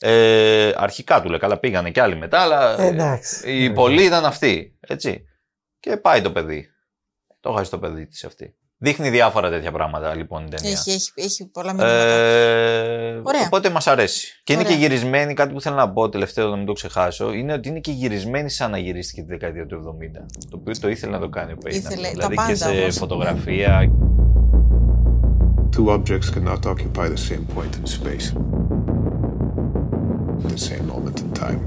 [0.00, 3.52] Ε, αρχικά του λέει, καλά πήγανε κι άλλοι μετά, αλλά Ε, εντάξει.
[3.52, 4.76] οι πολλοί ήταν αυτοί.
[4.80, 5.24] Έτσι.
[5.80, 6.66] Και πάει το παιδί.
[7.40, 8.54] Το χάσει το παιδί της αυτή.
[8.78, 10.70] Δείχνει διάφορα τέτοια πράγματα λοιπόν η ταινία.
[10.70, 11.94] Έχει, έχει, έχει πολλά μηνύματα.
[11.94, 13.42] Ε, Ωραία.
[13.46, 14.40] Οπότε μας αρέσει.
[14.44, 14.74] Και είναι Ωραία.
[14.74, 17.80] και γυρισμένη, κάτι που θέλω να πω τελευταίο, να μην το ξεχάσω, είναι ότι είναι
[17.80, 20.26] και γυρισμένη σαν να γυρίστηκε τη δεκαετία του 70.
[20.50, 21.76] Το οποίο το ήθελε να το κάνει ο Πέιν.
[21.76, 22.96] Ήθελε, τα Δηλαδή και πάντα σε όμως.
[22.96, 23.90] φωτογραφία.
[25.76, 28.85] Two objects cannot occupy the same point in space at
[30.56, 31.62] the same moment in time.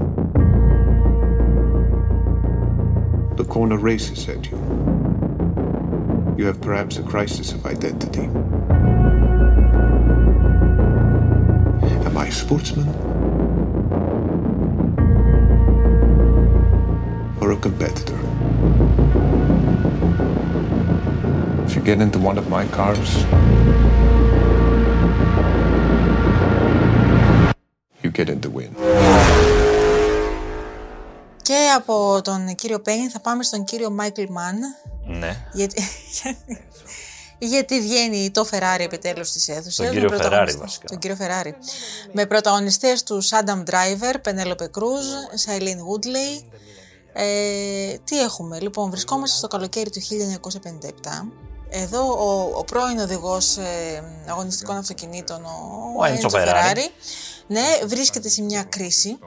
[3.36, 4.58] The corner races at you.
[6.36, 8.24] You have perhaps a crisis of identity.
[12.04, 12.88] Am I a sportsman?
[17.40, 18.18] Or a competitor?
[21.64, 23.24] If you get into one of my cars,
[28.20, 28.70] get in the win.
[31.42, 34.56] Και από τον κύριο Πέιν θα πάμε στον κύριο Μάικλ Μαν.
[35.06, 35.36] Ναι.
[35.52, 35.82] Γιατί,
[37.38, 39.76] γιατί βγαίνει το Ferrari επιτέλους στις αίθουσες.
[39.76, 40.86] Τον με κύριο πρωταγωνιστές- Ferrari, βασικά.
[40.86, 41.52] Τον κύριο Ferrari.
[42.12, 45.06] Με πρωταγωνιστές τους Adam Driver, Penelope Cruz,
[45.46, 46.44] Shailene Woodley.
[47.12, 51.28] Ε, τι έχουμε, λοιπόν, βρισκόμαστε στο καλοκαίρι του 1957.
[51.68, 55.48] Εδώ ο, ο πρώην οδηγός ε, αγωνιστικών αυτοκινήτων, ο,
[55.98, 56.74] Ο Enzo Enzo Ferrari.
[56.74, 56.86] Ferrari,
[57.50, 59.18] ναι, βρίσκεται σε μια κρίση.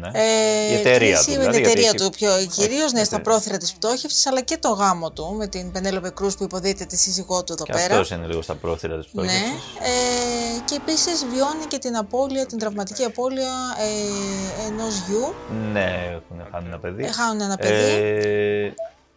[0.00, 0.10] ναι.
[0.12, 1.30] Ε, η εταιρεία κρίση του.
[1.30, 3.20] με δηλαδή, την εταιρεία γιατί του έχει- πιο κυρίως, ναι, στα εταιρεία.
[3.24, 6.96] πρόθυρα της πτώχευσης, αλλά και το γάμο του με την Πενέλοπε Κρούς που υποδείται τη
[6.96, 7.84] σύζυγό του εδώ Και πέρα.
[7.94, 9.22] αυτός είναι λίγο στα πρόθυρα της Ναι.
[9.22, 9.50] πτώχευσης.
[9.80, 15.34] Ε, και επίσης βιώνει και την απώλεια, την τραυματική απώλεια ε, ενός γιου.
[15.72, 17.04] Ναι, έχουν χάνει ένα παιδί.
[17.04, 17.92] Ε, χάνουν ένα παιδί.
[17.92, 18.72] Ε,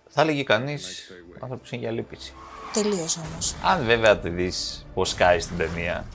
[0.09, 2.33] θα έλεγε κανείς άνθρωπος είναι για λύπηση.
[2.73, 3.55] Τελείως όμως.
[3.63, 6.05] Αν βέβαια τη δεις πώ σκάει στην ταινία.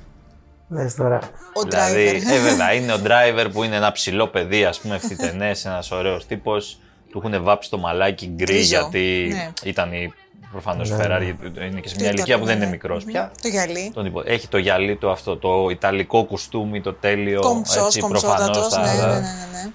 [0.69, 1.19] Λες τώρα.
[1.53, 2.33] Ο δηλαδή, driver.
[2.33, 6.27] ε, βέβαια, είναι ο driver που είναι ένα ψηλό παιδί, ας πούμε, ευθυτενέ, ένας ωραίος
[6.27, 6.79] τύπος.
[7.11, 9.53] Του έχουν βάψει το μαλάκι γκρι Γκρίζο, γιατί ναι.
[9.65, 10.13] ήταν η.
[10.53, 11.05] Προφανώς Ναι, η ναι.
[11.17, 11.35] Ferrari
[11.71, 12.71] είναι και σε Το μια ηλικία που δεν ναι, είναι ναι.
[12.71, 13.11] μικρός Μμμ.
[13.13, 13.33] πια.
[13.43, 13.91] Το γυαλί.
[13.95, 17.41] Τον υπο- Έχει το γυαλί του αυτό, το ιταλικό κουστούμι, το τέλειο.
[17.41, 18.59] Κομψός, έτσι, κομψότατος.
[18.69, 19.71] προφανώς, Ναι, τα- ναι, ναι, ναι, ναι.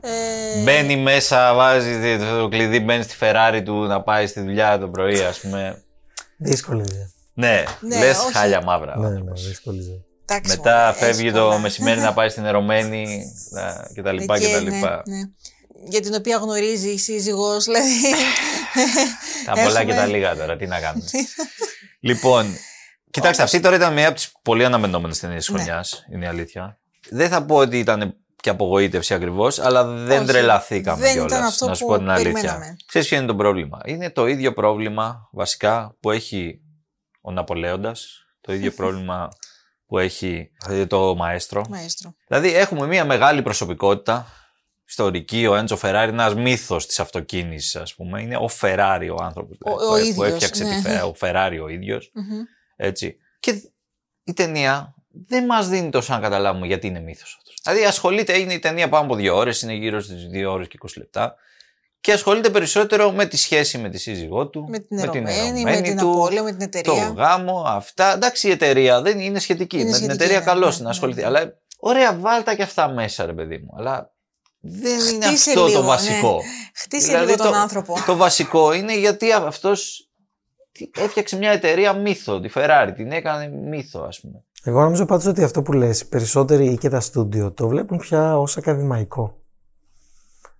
[0.00, 4.88] Ε, Μπαίνει μέσα, βάζει το κλειδί, μπαίνει στη Ferrari του να πάει στη δουλειά το
[4.88, 5.82] πρωί, ας πούμε.
[6.36, 7.10] Δύσκολη δουλειά.
[7.38, 8.32] Ναι, Ναι, λες όχι.
[8.32, 8.94] χάλια μαύρα.
[8.96, 9.46] ο Ναι, ναι, άνθρωπος.
[9.48, 10.00] δύσκολη δουλειά.
[10.26, 11.58] εντάξει, Μετά μωρέ, φεύγει έχει το πολλά.
[11.58, 15.02] μεσημέρι να πάει στην ερωμένη να- και τα λοιπά Εκεί, και τα ναι, λοιπά.
[15.06, 15.18] ναι.
[15.88, 17.90] Για την οποία γνωρίζει η σύζυγός, δηλαδή.
[19.46, 21.04] Τα πολλά και Έχουμε- τα λίγα τώρα, τι να κάνουμε.
[22.00, 22.46] λοιπόν,
[23.10, 25.62] κοιτάξτε, αυτή τώρα ήταν μια από τις πολύ αναμενόμενες ταινίες της Ναι.
[25.62, 26.78] χρονιάς, είναι η αλήθεια.
[27.10, 31.44] Δεν θα πω ότι ήταν και απογοήτευση ακριβώς, αλλά δεν Όχι, τρελαθήκαμε δεν κιόλας, ήταν
[31.44, 32.32] αυτό να σου που πω την αλήθεια.
[32.32, 32.76] περιμέναμε.
[32.86, 36.60] Ξέρεις ποιο είναι το πρόβλημα; Είναι το ίδιο πρόβλημα βασικά που έχει
[37.28, 39.28] ο Ναπολέοντας, το ίδιο πρόβλημα
[39.86, 41.64] που έχει ε, το Μαέστρο.
[41.68, 42.14] Μαέστρο.
[42.26, 44.26] Δηλαδή έχουμε μια μεγάλη προσωπικότητα,
[44.86, 48.22] ιστορική, ο Έντζο Φεράρι, ένας μύθος της αυτοκίνησης ας πούμε.
[48.22, 50.74] Είναι ο Φεράρι ο άνθρωπος Ο- δηλαδή, ο που, που ίδιος, έφτιαξε ναι.
[50.74, 52.10] τη Φε- ο Φεράρι ο ίδιος.
[52.14, 52.42] Μμμ.
[52.76, 53.16] Έτσι.
[53.40, 53.62] Και
[54.24, 54.94] η ταινία
[55.26, 57.54] δεν μας δίνει τόσο να καταλάβουμε γιατί είναι μύθος αυτός.
[57.62, 60.78] Δηλαδή ασχολείται, είναι η ταινία πάνω από δύο ώρες, είναι γύρω στις δύο ώρες και
[60.82, 61.34] 20 λεπτά.
[62.00, 65.82] Και ασχολείται περισσότερο με τη σχέση με τη σύζυγό του, Με την ερωμένη, με ερωμένη
[65.82, 67.06] την του, απώλεια, με την εταιρεία.
[67.06, 68.12] το γάμο, αυτά.
[68.12, 69.76] Εντάξει, η εταιρεία δεν είναι σχετική.
[69.76, 71.20] Είναι με σχετική, την εταιρεία ναι, καλώς ναι, να ναι, ασχοληθεί.
[71.20, 71.26] ναι.
[71.26, 73.74] Αλλά ωραία, βάλτα και αυτά μέσα, ρε παιδί μου.
[73.78, 74.12] Αλλά
[74.60, 75.88] δεν είναι Χτίσε αυτό λίγο, το ναι.
[75.90, 76.40] βασικό.
[76.74, 77.94] Χτίσε Δηλαδή, λίγο τον το, άνθρωπο.
[78.06, 80.10] Το βασικό είναι γιατί αυτός
[80.98, 82.92] έφτιαξε μια εταιρεία μύθο, τη Ferrari.
[82.94, 84.42] Την έκανε μύθο, ας πούμε.
[84.62, 87.98] Εγώ νομίζω πάντως ότι αυτό που λες, οι περισσότεροι ή και τα στούντιο το βλέπουν
[87.98, 89.37] πια ως ακαδημαϊκό.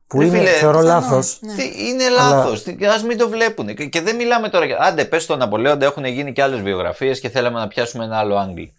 [0.08, 1.38] Που Ρε είναι, φίλε, θεωρώ πιθανόν, λάθος.
[1.40, 1.54] ναι.
[1.54, 2.50] Τι, Είναι Αλλά- λάθο.
[2.86, 3.74] Α μην το βλέπουν.
[3.74, 4.64] Και, και δεν μιλάμε τώρα.
[4.64, 8.18] για- Άντε, πες στον Ναπολέοντα, έχουν γίνει και άλλες βιογραφίες και θέλαμε να πιάσουμε ένα
[8.18, 8.72] άλλο άγγλι.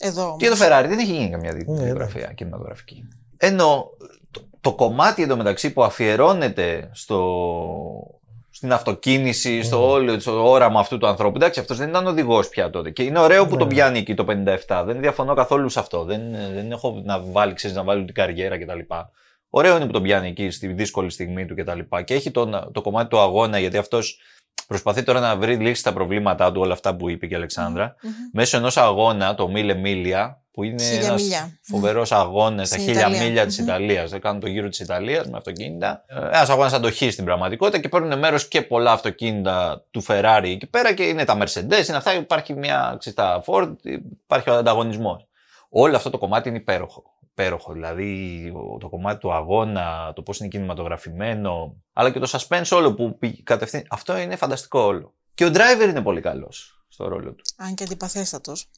[0.00, 0.36] Εδώ.
[0.38, 3.08] Και το Ferrari δεν έχει γίνει καμιά δι- Ναι, βιογραφία κινηματογραφική.
[3.36, 3.84] Ενώ
[4.30, 7.26] το, το κομμάτι εντωμεταξύ που αφιερώνεται στο,
[8.50, 11.36] στην αυτοκίνηση, στο όλο το όραμα αυτού του ανθρώπου.
[11.36, 12.90] Εντάξει, αυτός δεν ήταν οδηγός πια τότε.
[12.90, 13.58] Και είναι ωραίο που Ναι.
[13.58, 14.82] τον πιάνει εκεί το 57.
[14.86, 16.04] Δεν διαφωνώ καθόλου σε αυτό.
[16.04, 16.20] Δεν,
[16.54, 18.78] δεν έχω να βάλει, ξέρεις, να βάλει την καριέρα κτλ.
[19.54, 21.78] Ωραίο είναι που τον πιάνει εκεί στη δύσκολη στιγμή του κτλ.
[21.78, 24.18] Και, και έχει τον, το κομμάτι του αγώνα, γιατί αυτός
[24.66, 27.94] προσπαθεί τώρα να βρει λύση στα προβλήματά του, όλα αυτά που είπε και η αλεξανδρα
[28.02, 28.10] Μμμ.
[28.32, 31.58] μέσω ενός αγώνα, το Μίλε Μίλια, που είναι Χίλια ένας μίλια.
[31.62, 33.22] φοβερός αγώνας στα Στην χίλια Ιταλία.
[33.22, 33.66] μίλια της Μμμ.
[33.66, 34.10] Ιταλίας.
[34.10, 36.04] Δεν κάνουν το γύρο της Ιταλίας με αυτοκίνητα.
[36.08, 40.92] Ένας αγώνας αντοχής στην πραγματικότητα και παίρνουν μέρος και πολλά αυτοκίνητα του Ferrari εκεί πέρα
[40.94, 42.14] και είναι τα Mercedes, είναι αυτά.
[42.14, 43.72] Υπάρχει μια ξεστά Ford,
[44.24, 45.26] υπάρχει ο ανταγωνισμός.
[45.68, 47.02] Όλο αυτό το κομμάτι είναι υπέροχο.
[47.34, 52.68] Υπέροχο, δηλαδή ο- το κομμάτι του αγώνα, το πώς είναι κινηματογραφημένο, αλλά και το suspense
[52.70, 53.84] όλο που πη- κατευθύνει.
[53.90, 55.14] Αυτό είναι φανταστικό όλο.
[55.34, 57.42] Και ο Driver είναι πολύ καλός στο ρόλο του.
[57.56, 58.68] Αν και αντιπαθέστατος.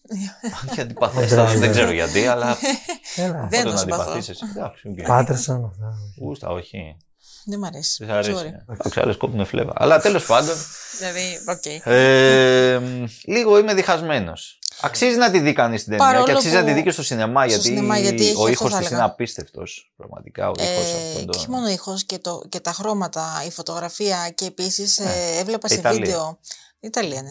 [0.69, 2.57] Αν και αντιπαθέστατος, δεν ξέρω γιατί, αλλά
[3.17, 3.47] Έλα.
[3.51, 4.03] Δεν όταν τον συμπαθώ.
[4.03, 4.45] αντιπαθείς εσύ.
[4.57, 5.07] Εντάξει, οκ.
[5.07, 5.65] Πάτερσον.
[5.65, 5.93] αυτά.
[6.21, 6.97] Γούστα, όχι.
[7.45, 8.05] Δεν μ' αρέσει.
[8.05, 8.33] Δεν σ' αρέσει.
[8.69, 8.73] Sorry.
[8.73, 9.73] Εντάξει, άλλοι κόβουν φλέβα.
[9.77, 10.55] Αλλά τέλος πάντων.
[10.99, 11.87] Δηλαδή, οκ.
[11.87, 12.81] ε,
[13.25, 14.59] λίγο είμαι διχασμένος.
[14.81, 16.91] Αξίζει να τη δει κανείς την ταινία Παρόλο και αξίζει που- να τη δει και
[16.91, 19.03] στο σινεμά στο γιατί, σινεμά, γιατί έχει ο αυτό ήχος θα της έλεγα.
[19.03, 19.93] είναι απίστευτος.
[19.97, 20.77] Πραγματικά ο ήχος Ε,
[21.07, 21.35] αυτόν και τον.
[21.41, 25.39] όχι μόνο ο ήχος και, το, και τα χρώματα, η φωτογραφία και επίσης Ναι, ε,
[25.39, 26.01] έβλεπα σε Ιταλία.
[26.01, 26.39] βίντεο
[26.85, 27.31] Ιταλία, ναι.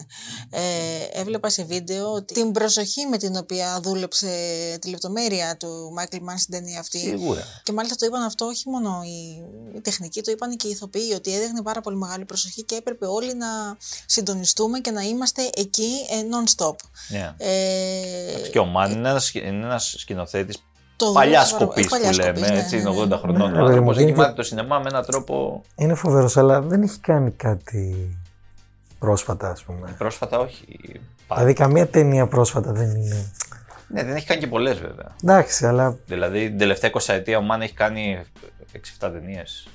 [0.50, 4.28] Ε, έβλεπα σε βίντεο ότι την προσοχή με την οποία δούλεψε
[4.80, 6.98] τη λεπτομέρεια του Μάικλ Μαν στην ταινία αυτή.
[6.98, 7.42] Σίγουρα.
[7.62, 9.42] Και μάλιστα το είπαν αυτό όχι μόνο οι,
[9.76, 13.06] οι τεχνικοί, το είπαν και οι ηθοποιοί, ότι έδειχνε πάρα πολύ μεγάλη προσοχή και έπρεπε
[13.06, 13.46] όλοι να
[14.06, 16.74] συντονιστούμε και να είμαστε εκεί ε, non-stop.
[17.08, 17.34] Ναι.
[17.38, 20.56] Ε, Και ο Μαν είναι ένας, είναι ένας σκηνοθέτης
[20.96, 23.14] Το παλιάς δούλεψε πάρα- σκοπής παλιάς που λέμε, σκοπής, ναι, έτσι, ναι, είναι ναι.
[23.14, 25.62] 80 χρονών Ναι, ο ρε, άνθρωπος, μου έχει γίνεται- μάθει το σινεμά με έναν τρόπο
[25.76, 28.16] Είναι φοβερός, αλλά δεν έχει κάνει κάτι
[28.98, 29.94] πρόσφατα, ας πούμε.
[29.98, 30.64] πρόσφατα όχι.
[31.34, 33.32] Δηλαδή, καμία ταινία πρόσφατα δεν είναι.
[33.88, 35.14] Ναι, δεν έχει κάνει και πολλές βέβαια.
[35.22, 38.22] Εντάξει, αλλά Δηλαδή την τελευταία 20 ετία ο Μαν έχει κάνει
[38.72, 39.68] 6-7 ταινίες.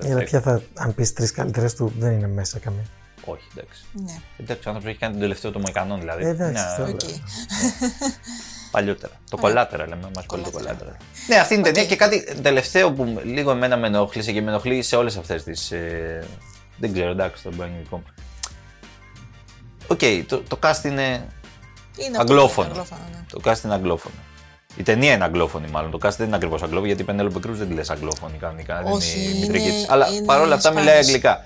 [0.00, 2.84] για ποια θα, αν πεις τρεις καλύτερες του, δεν είναι μέσα καμία.
[3.24, 3.84] Όχι, εντάξει.
[3.92, 4.20] ναι.
[4.36, 6.24] Εντάξει, ο άνθρωπος έχει κάνει τον τελευταίο των Μοϊκανών δηλαδή.
[6.24, 6.90] Ε, εντάξει, Ναι, τώρα.
[6.90, 7.00] Οκ.
[8.70, 9.12] Παλιότερα.
[9.30, 10.96] Το Collateral λέμε, μας πολύ το Collateral.
[11.28, 14.50] Ναι, αυτή είναι η ταινία και κάτι τελευταίο που λίγο εμένα με ενοχλήσε και με
[14.50, 15.70] ενοχλεί σε όλες αυτές τις.
[15.70, 16.26] Ε,
[16.76, 17.70] δεν ξέρω, εντάξει, το μπορεί
[19.88, 20.42] να είναι δικό μου.
[20.42, 21.02] Οκ, το, το cast είναι
[21.96, 22.68] Είναι αυτό, αγγλόφωνο.
[22.68, 23.18] αγγλόφωνο, ναι.
[23.32, 24.14] Το cast είναι αγγλόφωνο.
[24.76, 25.90] Η ταινία είναι αγγλόφωνη, μάλλον.
[25.90, 28.82] Το cast δεν είναι ακριβώς αγγλόφωνο, γιατί η Πενέλοπε Κρούζ δεν τη λες αγγλόφωνη κανονικά.
[28.84, 29.88] Όχι, δεν είναι η είναι- μητρική της.
[29.88, 30.74] Αλλά είναι παρόλα αυτά Spanish.
[30.74, 31.44] μιλάει αγγλικά.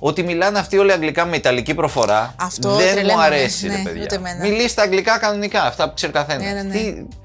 [0.00, 3.80] Ότι μιλάνε αυτοί όλοι αγγλικά με ιταλική προφορά Αυτό δεν μου τρελαίνομαι, αρέσει, ναι, ρε
[3.80, 4.06] ούτε παιδιά.
[4.10, 4.46] εμένα.
[4.48, 6.42] Μιλήστε αγγλικά κανονικά, αυτά που ξέρει καθένας.
[6.44, 6.72] Ναι, ναι, ναι.
[6.72, 6.78] Τι,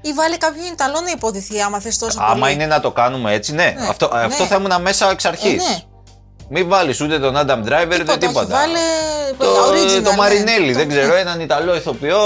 [0.08, 2.52] Ή βάλει κάποιον Ιταλό να υποδυθεί άμα θες τόσο άμα πολύ.
[2.52, 3.74] είναι να το κάνουμε έτσι, ναι.
[3.78, 4.20] Ναι, Αυτό, ναι.
[4.20, 5.64] αυτό θα ήμουν μέσα εξ αρχής.
[5.64, 5.78] Ε, ναι.
[6.48, 8.46] Μην βάλεις ούτε τον Adam Driver ούτε Τίποτα, όχι, τίποτα.
[8.46, 8.78] βάλε
[9.38, 10.16] το, original, το ναι.
[10.16, 12.18] Μαρινέλli, Το- δεν ξέρω, έναν Ιταλό ηθοποιό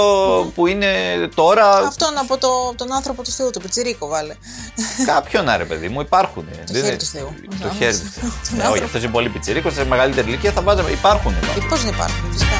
[0.55, 0.87] που είναι
[1.35, 1.77] τώρα.
[1.77, 4.35] Αυτόν από το, τον άνθρωπο του Θεού, τον Πιτσιρίκο βάλε.
[5.05, 6.47] Κάποιον άρε παιδί μου, υπάρχουν.
[6.67, 7.33] Το χέρι του Θεού.
[7.61, 8.31] Το χέρι του Θεού.
[8.49, 8.85] Τον Ναι, όχι, άνθρωπο.
[8.85, 10.89] αυτός είναι πολύ πιτσιρίκος, σε μεγαλύτερη ηλικία θα βάζαμε.
[10.89, 11.31] Υπάρχουν.
[11.31, 12.55] Ε, Πώς δεν υπάρχουν, φυσικά.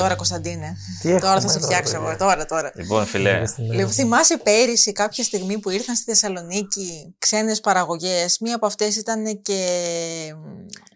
[0.00, 0.76] Τώρα, Κωνσταντίνε.
[1.02, 1.98] Τι τώρα θα έχουμε σε εδώ, φτιάξω ρε.
[2.06, 2.16] εγώ.
[2.16, 2.72] Τώρα, τώρα.
[2.74, 3.42] Λοιπόν, φιλέ.
[3.56, 8.38] Λοιπόν, θυμάσαι πέρυσι κάποια στιγμή που ήρθαν στη Θεσσαλονίκη ξένες παραγωγές.
[8.40, 9.66] Μία από αυτές ήταν και...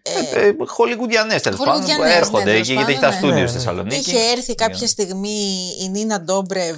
[0.01, 3.19] Ε, Ε, Χολιγουδιανές τέλος πάντων που Χολιγουδιανές, ναι, έρχονται τέλος εκεί γιατί έχει τα πάντων,
[3.19, 3.27] ναι.
[3.27, 3.63] στούντιο Ναι, στη ναι.
[3.63, 4.09] Θεσσαλονίκη.
[4.09, 6.77] Είχε έρθει κάποια στιγμή η Νίνα Ντόμπρεβ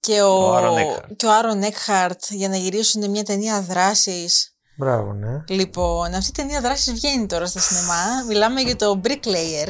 [0.00, 1.12] και ο, Ο Άρον Έκχαρτ.
[1.16, 4.54] και ο Άρον Έκχαρτ για να γυρίσουν μια ταινία δράσης.
[4.76, 5.44] Μπράβο, ναι.
[5.48, 8.04] Λοιπόν, αυτή η ταινία δράσης βγαίνει τώρα στα σινεμά.
[8.28, 9.68] Μιλάμε για το Bricklayer.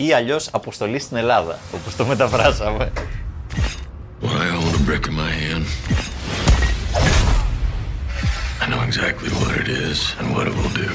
[0.00, 2.92] Ή αλλιώ αποστολή στην Ελλάδα, όπω το μεταφράσαμε.
[4.22, 5.64] When I hold a brick in my hand,
[8.62, 10.90] I know exactly what it is and what it will do.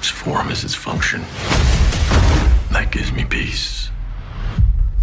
[0.00, 1.20] Its form is its function.
[2.74, 3.66] That gives me peace.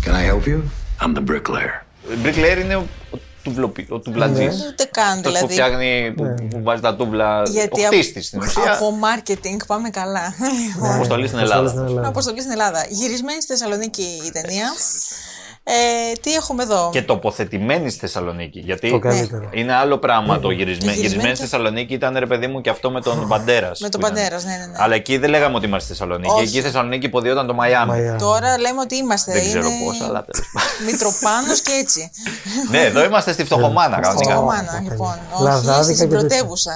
[0.03, 0.59] Can I help you?
[1.01, 1.75] I'm the bricklayer.
[2.23, 3.17] Bricklayer είναι ο, ο,
[3.49, 4.65] τουβλοπι- ο τουβλατζής.
[4.71, 5.53] Ούτε καν Αυτός που δηλαδή.
[5.53, 8.73] φτιάχνει, που, που βάζει τα τούβλα, Γιατί ο από- χτίστης στην ουσία.
[8.73, 10.33] Από marketing πάμε καλά.
[10.75, 11.69] Λοιπόν, Αποστολή στην Αποστολή Ελλάδα.
[11.69, 12.07] στην Ελλάδα.
[12.07, 12.85] Αποστολή στην Ελλάδα.
[12.89, 14.69] Γυρισμένη στη Θεσσαλονίκη η ταινία.
[15.69, 18.59] Ε, τι έχουμε εδώ; Και τοποθετημένη στη Θεσσαλονίκη.
[18.59, 19.49] Γιατί Το καλύτερο.
[19.51, 20.67] είναι άλλο πράγμα το γυρισμένο.
[20.91, 23.79] γυρισμένη Γυρισμένη και- στη Θεσσαλονίκη ήταν ρε παιδί μου και αυτό με τον Μπαντέρας.
[23.79, 24.71] Με τον Παντέρας, ναι, ναι, ναι.
[24.77, 26.31] Αλλά εκεί δεν λέγαμε ότι είμαστε στη Θεσσαλονίκη.
[26.33, 26.41] Όχι.
[26.41, 27.91] Εκεί στη Θεσσαλονίκη υποδιόταν το Μαϊάμι.
[27.91, 28.19] Μαϊάμι.
[28.19, 29.31] Τώρα λέμε ότι είμαστε.
[29.31, 30.85] Δεν ξέρω είναι πώς, αλλά τέλος πάντων.
[30.85, 32.11] Μητροπάνος και έτσι.
[32.71, 34.33] ναι, εδώ είμαστε στη φτωχομάνα Στην κανονικά.
[34.35, 35.19] Κομμάνα, λοιπόν.
[35.33, 36.17] Όχι Λαδάδικα στην και τέτοια.
[36.19, 36.71] πρωτεύουσα.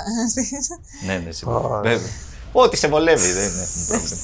[1.05, 1.57] Ναι, ναι, σίγουρα.
[1.57, 2.09] Ω, Βέβαια.
[2.53, 4.17] Ό,τι σε βολεύει, δεν είναι πρόβλημα.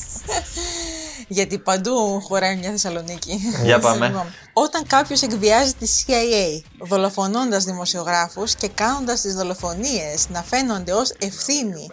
[1.27, 3.39] Γιατί παντού χωράει μια Θεσσαλονίκη.
[3.63, 4.05] Για πάμε.
[4.07, 11.13] Λοιπόν, Όταν κάποιος εκβιάζει τη CIA, δολοφονώντας δημοσιογράφους και κάνοντας τις δολοφονίες να φαίνονται ως
[11.19, 11.87] ευθύνη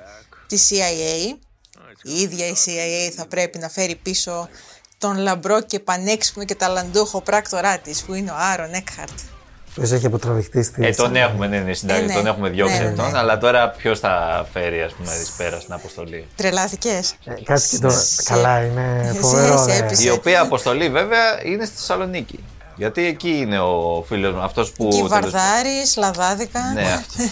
[0.47, 1.37] της CIA,
[2.03, 4.49] η ίδια η CIA θα πρέπει να φέρει πίσω
[4.99, 9.19] τον λαμπρό και πανέξυπνο και ταλαντούχο πράκτορά της, που είναι ο Άρον Έκχαρτ.
[9.75, 10.87] Που έχει αποτραβηχτεί στη.
[10.87, 12.15] Ε, τον έχουμε, ναι, ναι, συνταγή, Ε, ναι.
[12.15, 13.19] τον έχουμε διώξει Ναι, ναι, αυτόν, ναι.
[13.19, 17.15] αλλά τώρα ποιος θα φέρει, ας πούμε, εις πέρας στην αποστολή; Τρελάθηκες.
[17.25, 18.01] Ε, Κάτσε και τώρα.
[18.25, 19.59] Καλά, είναι σε- φοβερό.
[19.59, 19.85] σε ρε.
[19.85, 20.07] έπεισε.
[20.07, 22.45] Η οποία αποστολή βέβαια είναι στη Θεσσαλονίκη.
[22.77, 24.85] Γιατί εκεί είναι ο φίλος μου, αυτός που.
[24.89, 26.61] Και τέλος- Βαρδάρης, Λαδάδικα.
[26.75, 27.23] Ναι, αυτό.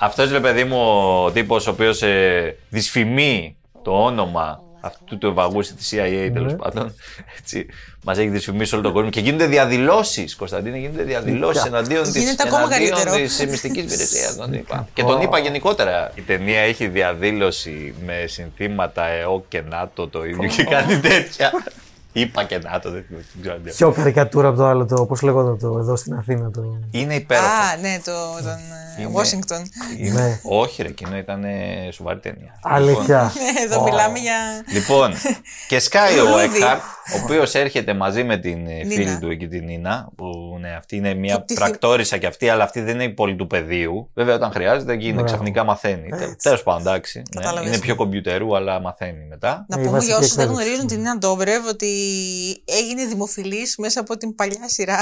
[0.00, 0.78] αυτός ρε παιδί μου
[1.24, 6.94] ο τύπος ο οποίος ε, δυσφημεί το όνομα αυτού του ευαγούστη της CIA τέλος πάντων.
[7.38, 7.66] Έτσι,
[8.04, 12.42] μας έχει δυσφημίσει όλο τον κόσμο και γίνονται διαδηλώσεις, Κωνσταντίνε, γίνονται διαδηλώσεις εναντίον της, Γίνεται
[12.46, 13.16] ακόμα εναντίον καλύτερο.
[13.16, 14.36] της μυστικής υπηρεσίας.
[14.36, 14.88] τον είπα.
[14.92, 16.12] και τον είπα γενικότερα.
[16.14, 21.52] Η ταινία έχει διαδήλωση με συνθήματα ΕΟ και ΝΑΤΟ το ίδιο και κάτι τέτοια.
[22.20, 23.54] Είπα και ΝΑΤΟ, δεν δεν ξέρω.
[23.56, 26.50] αν Πιο καρικατούρα από το άλλο, το πώς λέγονταν το εδώ στην Αθήνα.
[26.50, 26.62] Το...
[26.90, 27.46] Είναι υπέροχο.
[27.46, 28.12] Α, ναι, το,
[28.42, 28.52] τον
[28.98, 29.62] ε, Είναι- Washington.
[29.98, 30.40] Είναι- Ναι.
[30.42, 32.58] Όχι, ρε, εκείνο ήταν ε, σοβαρή ταινία.
[32.76, 33.32] Αλήθεια.
[33.34, 34.34] Ναι, Εδώ μιλάμε για.
[34.72, 35.12] Λοιπόν,
[35.68, 36.42] και σκάει ο Λουλούδι.
[36.42, 36.80] Έκχαρτ
[37.14, 39.18] ο οποίος έρχεται μαζί με την ε, φίλη Νίνα.
[39.18, 42.64] του εκεί την Νίνα, που ναι, αυτή είναι μια Και τη- πρακτόρισα και αυτή, αλλά
[42.64, 44.10] αυτή δεν είναι πολύ του πεδίου.
[44.14, 45.26] Βέβαια, όταν χρειάζεται, εκεί είναι, Μπράβο.
[45.28, 46.08] ξαφνικά μαθαίνει.
[46.12, 46.36] Έτσι.
[46.42, 47.22] Τέλος πάντων, εντάξει.
[47.34, 47.68] Ναι, Κατάλαβες.
[47.70, 49.64] είναι πιο κομπιουτερού, αλλά μαθαίνει μετά.
[49.68, 50.64] Να Η πούμε βασική για όσους δεν εκπαίδευση.
[50.68, 51.86] γνωρίζουν την Νίνα Ντόμπρεβ ότι
[52.64, 54.98] έγινε δημοφιλής μέσα από την παλιά σειρά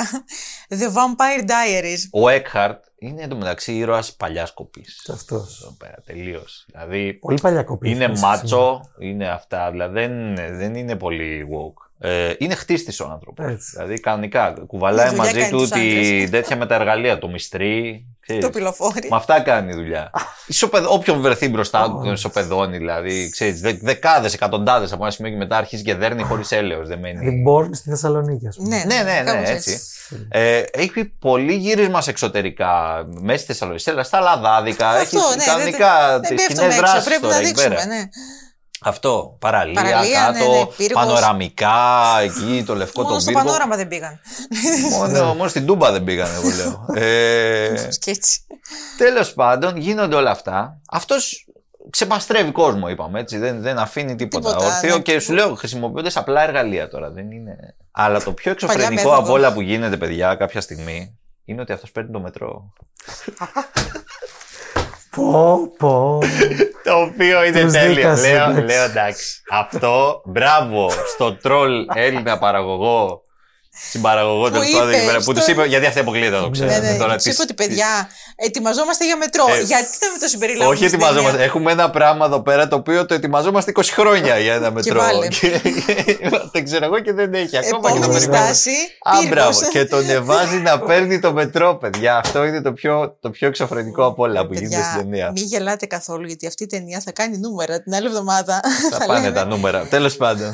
[0.68, 2.08] The Vampire Diaries.
[2.10, 5.02] Ο Έκχαρτ είναι εντωμεταξύ ήρωας παλιάς κοπής.
[5.04, 5.76] Και αυτός.
[6.04, 6.66] Τελείως.
[6.72, 7.90] Δηλαδή, Πολύ παλιά κοπή.
[7.90, 9.70] είναι μέσα μάτσο, είναι αυτά.
[9.70, 11.82] Δηλαδή, δεν, δεν είναι πολύ woke.
[12.06, 13.46] Ε, είναι χτίστης ο άνθρωπος.
[13.46, 13.70] Έτσι.
[13.76, 16.30] Δηλαδή, κανονικά κουβαλάει Δουλειά μαζί κάνει του τους τη, άντρες.
[16.30, 18.04] τέτοια με τα εργαλεία, το μυστρή.
[18.20, 18.44] ξέρεις.
[18.44, 19.08] Το πυλοφόρι.
[19.10, 20.10] Με αυτά κάνει δουλειά.
[20.46, 20.84] Ισοπεδ...
[20.88, 23.28] Όποιον βρεθεί μπροστά του τον ισοπεδώνει, δηλαδή.
[23.30, 26.88] Ξέρεις, δε, δεκάδες, εκατοντάδες από ένα σημείο και μετά αρχίζει και δέρνει χωρίς έλεος.
[26.88, 27.18] Δεν μένει.
[27.18, 28.68] Δηλαδή, Born στη Θεσσαλονίκη, ας πούμε.
[28.76, 29.80] Ναι, Ναι, ναι, ναι, κάπως έτσι.
[30.28, 34.96] Ε, έχει πολύ γύρισμα σε εξωτερικά, μέσα στη Θεσσαλονίκη, στα- στα λαδάδικα.
[34.96, 37.48] Έχει Αυτό, ναι, κανονικά δεν, τι δεν σκηνέ πέφτουμε έξω, δράση πρέπει τώρα να εκεί
[37.48, 37.86] δείξουμε, πέρα.
[37.86, 38.02] ναι.
[38.86, 39.36] Αυτό.
[39.38, 41.04] Παραλία, Παραλία, ναι, κάτω, ναι, πύργος.
[41.04, 41.72] πανοραμικά,
[42.22, 43.44] εκεί το λευκό Μόνο τον στο πύργο.
[43.46, 44.20] πανόραμα δεν πήγαν.
[44.90, 46.86] Μόνο, μόνο στην Τούμπα δεν πήγαν, εγώ λέω.
[47.02, 48.40] ε, Και έτσι.
[48.98, 50.80] Τέλος πάντων, γίνονται όλα αυτά.
[50.90, 51.46] Αυτός
[51.90, 53.38] ξεπαστρεύει κόσμο, είπαμε έτσι.
[53.38, 54.48] Δεν, δεν αφήνει τίποτα.
[54.50, 55.02] Τίποτα, ορθίο ναι.
[55.02, 57.10] και σου λέω, χρησιμοποιώντα απλά εργαλεία τώρα.
[57.10, 57.56] Δεν είναι...
[57.90, 59.18] Αλλά το πιο εξωφρενικό μέθοδος.
[59.18, 62.72] από όλα που γίνεται, παιδιά, κάποια στιγμή, είναι ότι αυτός παίρνει το μετρό.
[65.14, 66.18] Πω, πω.
[66.84, 67.94] Το οποίο είναι Τους τέλειο.
[67.94, 68.64] δίκασε, Λέω, εντάξει.
[68.66, 69.42] λέω εντάξει.
[69.50, 73.23] Αυτό, μπράβο στο τρολ Έλληνα παραγωγό.
[73.88, 75.64] Στην παραγωγό τέλος είπε πάντων εκεί πέρα, που στο- τους είπε.
[75.66, 76.70] Γιατί αυτή αποκλείεται, το ξέρω.
[76.70, 79.44] Ναι, ναι, Τώρα τους τις- είπε ότι παιδιά, ετοιμαζόμαστε για μετρό.
[79.48, 80.74] Ε, Γιατί δεν με το συμπεριλάβουμε.
[80.74, 81.30] Όχι στην ετοιμαζόμαστε.
[81.30, 85.00] ταινία; Έχουμε ένα πράγμα εδώ πέρα το οποίο το ετοιμαζόμαστε 20 χρόνια για ένα μετρό.
[85.00, 85.28] βάλε.
[85.40, 85.60] Και-
[86.52, 87.90] Δεν ξέρω εγώ και δεν έχει ακόμα.
[87.90, 88.34] και το Επόμενη μετρό.
[88.34, 88.70] στάση,
[89.02, 89.28] Α, πύργος.
[89.28, 89.60] μπράβο.
[89.70, 92.16] Και τον εβάζει να παίρνει το μετρό, παιδιά.
[92.16, 95.30] Αυτό είναι το πιο, το πιο εξωφρενικό από όλα που γίνεται στην Παιδιά, ταινία.
[95.34, 98.60] μην γελάτε καθόλου, γιατί αυτή η ταινία θα κάνει νούμερα την άλλη εβδομάδα.
[98.90, 99.86] Θα πάνε λένε, τα νούμερα.
[99.86, 100.52] Τέλος πάντων.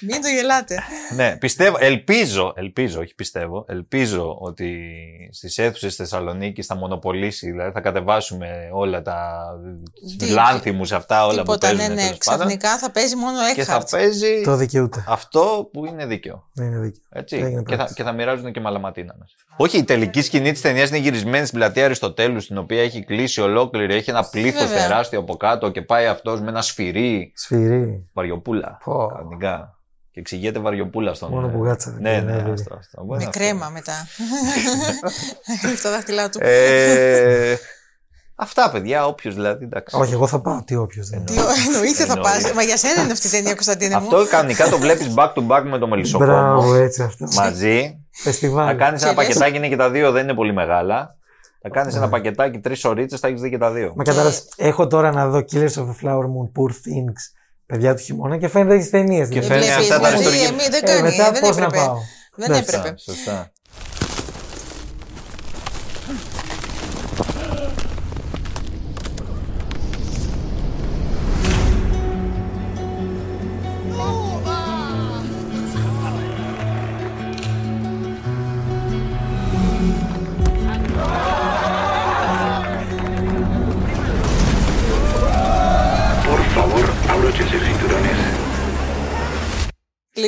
[0.00, 0.82] Μην το γελάτε.
[1.16, 1.76] ναι, πιστεύω,
[2.08, 4.78] ελπίζω, ελπίζω, όχι πιστεύω, ελπίζω ότι
[5.32, 9.46] στις αίθουσες Θεσσαλονίκης θα μονοπολίσει, δηλαδή θα κατεβάσουμε όλα τα
[10.18, 11.86] Τι- λάνθιμους αυτά, όλα που Τίποτα, παίζουν.
[11.86, 12.00] ναι, ναι.
[12.02, 12.38] τέλος πάντων.
[12.46, 13.90] Ξαφνικά θα παίζει μόνο και θα Έκχαρτ.
[13.90, 15.04] παίζει Το δικαιούται.
[15.08, 16.48] αυτό που είναι δίκαιο.
[16.52, 17.02] Δεν είναι δίκαιο.
[17.10, 17.36] Έτσι.
[17.36, 17.94] Έγινε Και θα, πράξη.
[17.94, 19.32] και θα μοιράζουν και μαλαματίνα μέσα.
[19.56, 23.40] Όχι, η τελική σκηνή της ταινίας είναι γυρισμένη στην πλατεία Αριστοτέλου, στην οποία έχει κλείσει
[23.40, 24.86] ολόκληρη, έχει ένα πλήθος Βέβαια.
[24.88, 27.32] τεράστιο από κάτω και πάει αυτός με ένα σφυρί.
[27.36, 28.08] Σφυρί.
[28.12, 28.78] Βαριοπούλα.
[28.84, 29.06] Πω.
[29.16, 29.77] Κανονικά.
[30.18, 31.30] Και εξηγείται βαριοπούλα στον.
[31.30, 32.50] Μόνο που γάτσα δεν Ναι, είναι, ναι, δηλαδή.
[32.50, 33.04] αυτό, αυτό.
[33.04, 33.92] Μπορεί Με να κρέμα μετά.
[35.64, 36.38] Έχει τα δάχτυλά του.
[36.42, 37.56] Ε,
[38.34, 39.64] αυτά, παιδιά, όποιος δηλαδή.
[39.64, 39.96] Εντάξει.
[39.96, 40.62] Όχι, εγώ θα πάω.
[40.64, 41.42] Τι όποιος δεν Τι είναι.
[41.42, 42.40] ο- εννοείται θα Εννοείται.
[42.42, 42.52] πας.
[42.52, 44.02] Μα για σένα είναι αυτή η ταινία, Κωνσταντίνε μου.
[44.02, 46.30] Αυτό κανονικά το βλέπεις back to back με το μελισσοκόμο.
[46.30, 47.26] Μπράβο, έτσι αυτό.
[47.34, 47.98] μαζί.
[48.10, 48.76] Θα Φεστιβάλ.
[48.76, 51.16] κάνεις ένα Και λες- πακετάκι, είναι και τα δύο, δεν είναι πολύ μεγάλα.
[51.62, 53.92] Θα κάνεις ένα πακετάκι, τρεις ωρίτσε, θα έχεις δει και τα δύο.
[53.96, 57.20] Μα κατάλαβες, έχω τώρα να δω Killers of the Flower Moon, Poor Things,
[57.68, 59.28] παιδιά του χειμώνα και φαίνεται τι ταινίες.
[59.28, 60.48] Και φαίνεται Βλέπεις, αυτά τα δηλαδή, αριστουργικά.
[60.52, 61.84] εμείς δεν Ε, κάνει, μετά δεν πώς να έπρεπε.
[61.84, 61.96] πάω.
[62.34, 62.74] Δεν Εντάξει.
[62.76, 62.94] έπρεπε.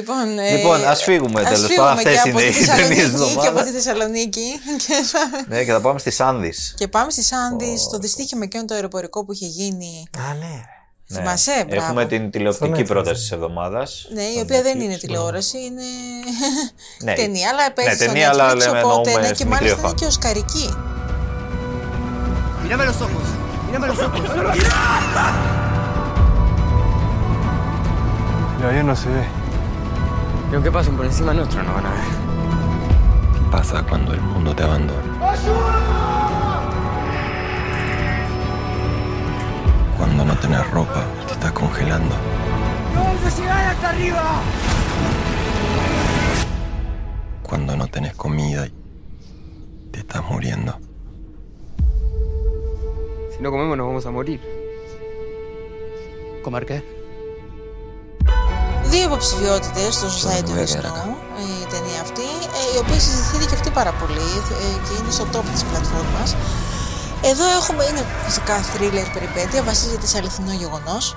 [0.01, 2.03] Λοιπόν, ε, Λοιπόν, ας φύγουμε, ας τέλος φύγουμε πάντων.
[2.03, 3.64] και Αυτές από είναι τη οι ταινίες Θεσσαλονίκη της Και από εβδομάδας.
[3.64, 4.48] τη Θεσσαλονίκη.
[4.86, 6.74] Και πάμε- Ναι, και θα πάμε στη Σάνδης.
[6.76, 10.09] Και πάμε στη Σάντι, στο δυστύχημα εκείνο το αεροπορικό που είχε γίνει.
[10.18, 10.55] Α, ναι.
[11.14, 11.84] Θυμάσαι, μπράβο.
[11.84, 14.09] Έχουμε την τηλεοπτική Στον πρόταση της εβδομάδας.
[14.14, 15.82] Ναι, η οποία δεν είναι τηλεόραση, είναι
[17.05, 17.12] Ναι.
[17.20, 19.59] ταινία, αλλά παίζει Ναι, στο ταινία, αλλά Netflix, λέμε, οπότε εννοούμε ναι, και στη μικρή
[19.64, 20.01] μάλιστα είναι οθόνη.
[20.01, 20.68] και οσκαρική.
[22.64, 23.28] Mírame los ojos.
[23.66, 24.20] Mírame los ojos.
[28.59, 29.24] De ahí no se ve.
[30.51, 32.01] Y aunque pasen por encima nuestro, no van a ver.
[33.34, 35.01] ¿Qué pasa cuando el mundo te abandona?
[39.96, 42.16] Cuando no tenés ropa y te estás congelando.
[42.94, 44.40] ¡Vamos a llegar hasta arriba!
[47.44, 48.72] Cuando no tenés comida y
[49.92, 50.76] te estás muriendo.
[53.36, 54.40] Si no comemos, nos vamos a morir.
[56.42, 56.99] ¿Comer qué?
[58.91, 61.07] Δύο υποψηφιότητες στο Society of Snow,
[61.47, 62.28] η ταινία αυτή,
[62.59, 64.30] ε, η οποία συζητήθηκε και αυτή πάρα πολύ
[64.62, 66.36] ε, και είναι στο top της πλατφόρμας.
[67.30, 71.16] Εδώ έχουμε, είναι φυσικά thriller περιπέτεια, βασίζεται σε αληθινό γεγονός.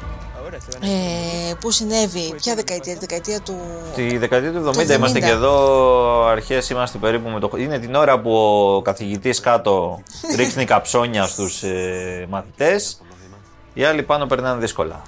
[0.82, 3.56] Ε, που συνέβη, ποια δεκαετία, τη δεκαετία του.
[3.96, 5.22] Τη δεκαετία του 70, Το είμαστε 70.
[5.22, 6.26] και εδώ.
[6.26, 7.50] Αρχές είμαστε περίπου με το.
[7.58, 8.32] Είναι την ώρα που
[8.76, 10.02] ο καθηγητής κάτω
[10.38, 13.02] ρίχνει καψόνια στους ε, μαθητές.
[13.74, 15.02] Οι άλλοι πάνω περνάνε δύσκολα.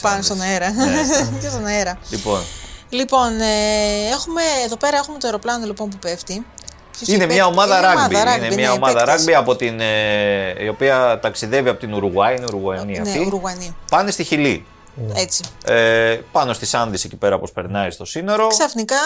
[0.00, 0.70] Πάνω στον αέρα.
[0.70, 0.84] Ναι.
[1.40, 1.98] και στον αέρα.
[2.10, 2.40] Λοιπόν,
[2.88, 6.46] Λοιπόν, ε, έχουμε, εδώ πέρα έχουμε το αεροπλάνο λοιπόν που πέφτει.
[6.90, 7.96] Ποιος Είναι έχει μια παίκτη; ομάδα Είναι rugby.
[8.14, 9.24] ομάδα Είναι rugby, μια ναι, ομάδα παίκτες.
[9.24, 13.18] rugby από την, ε, η οποία ταξιδεύει από την Ουρουγουάη, είναι Ουρουγουανή Ναι, αυτή.
[13.26, 13.76] Ουρουγουανή.
[13.90, 14.66] Πάνε στη Χιλή.
[15.14, 15.44] Έτσι.
[15.64, 18.46] Ε, πάνω στις Άνδη εκεί πέρα όπως περνάει στο σύνορο.
[18.46, 18.96] Ξαφνικά,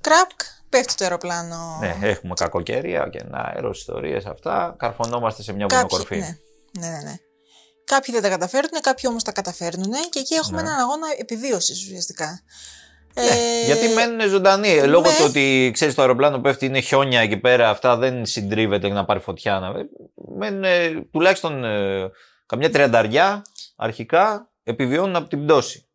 [0.00, 0.30] κραπ,
[0.68, 1.78] πέφτει το αεροπλάνο.
[1.80, 4.74] Ναι, έχουμε κακοκαιρία και αέρο, ιστορίες αυτά.
[4.78, 6.16] Καρφωνόμαστε σε μια Κάποιοι, βουνοκορφή.
[6.18, 6.36] ναι,
[6.80, 7.14] ναι, ναι, ναι.
[7.86, 10.68] Κάποιοι δεν τα καταφέρνουν, κάποιοι όμως τα καταφέρνουν και εκεί έχουμε Ναι.
[10.68, 12.40] έναν αγώνα επιβίωσης ουσιαστικά.
[13.14, 14.68] Ναι, Ε, γιατί μένουν ζωντανοί.
[14.68, 15.16] Ε, Λόγω ναι.
[15.16, 19.20] του ότι ξέρεις το αεροπλάνο πέφτει, είναι χιόνια εκεί πέρα, αυτά δεν συντρίβεται να πάρει
[19.20, 19.58] φωτιά.
[19.58, 19.72] Να...
[20.36, 22.10] Μένουν ε, τουλάχιστον ε,
[22.46, 23.42] καμιά τριανταριά
[23.76, 25.85] αρχικά επιβιώνουν από την πτώση.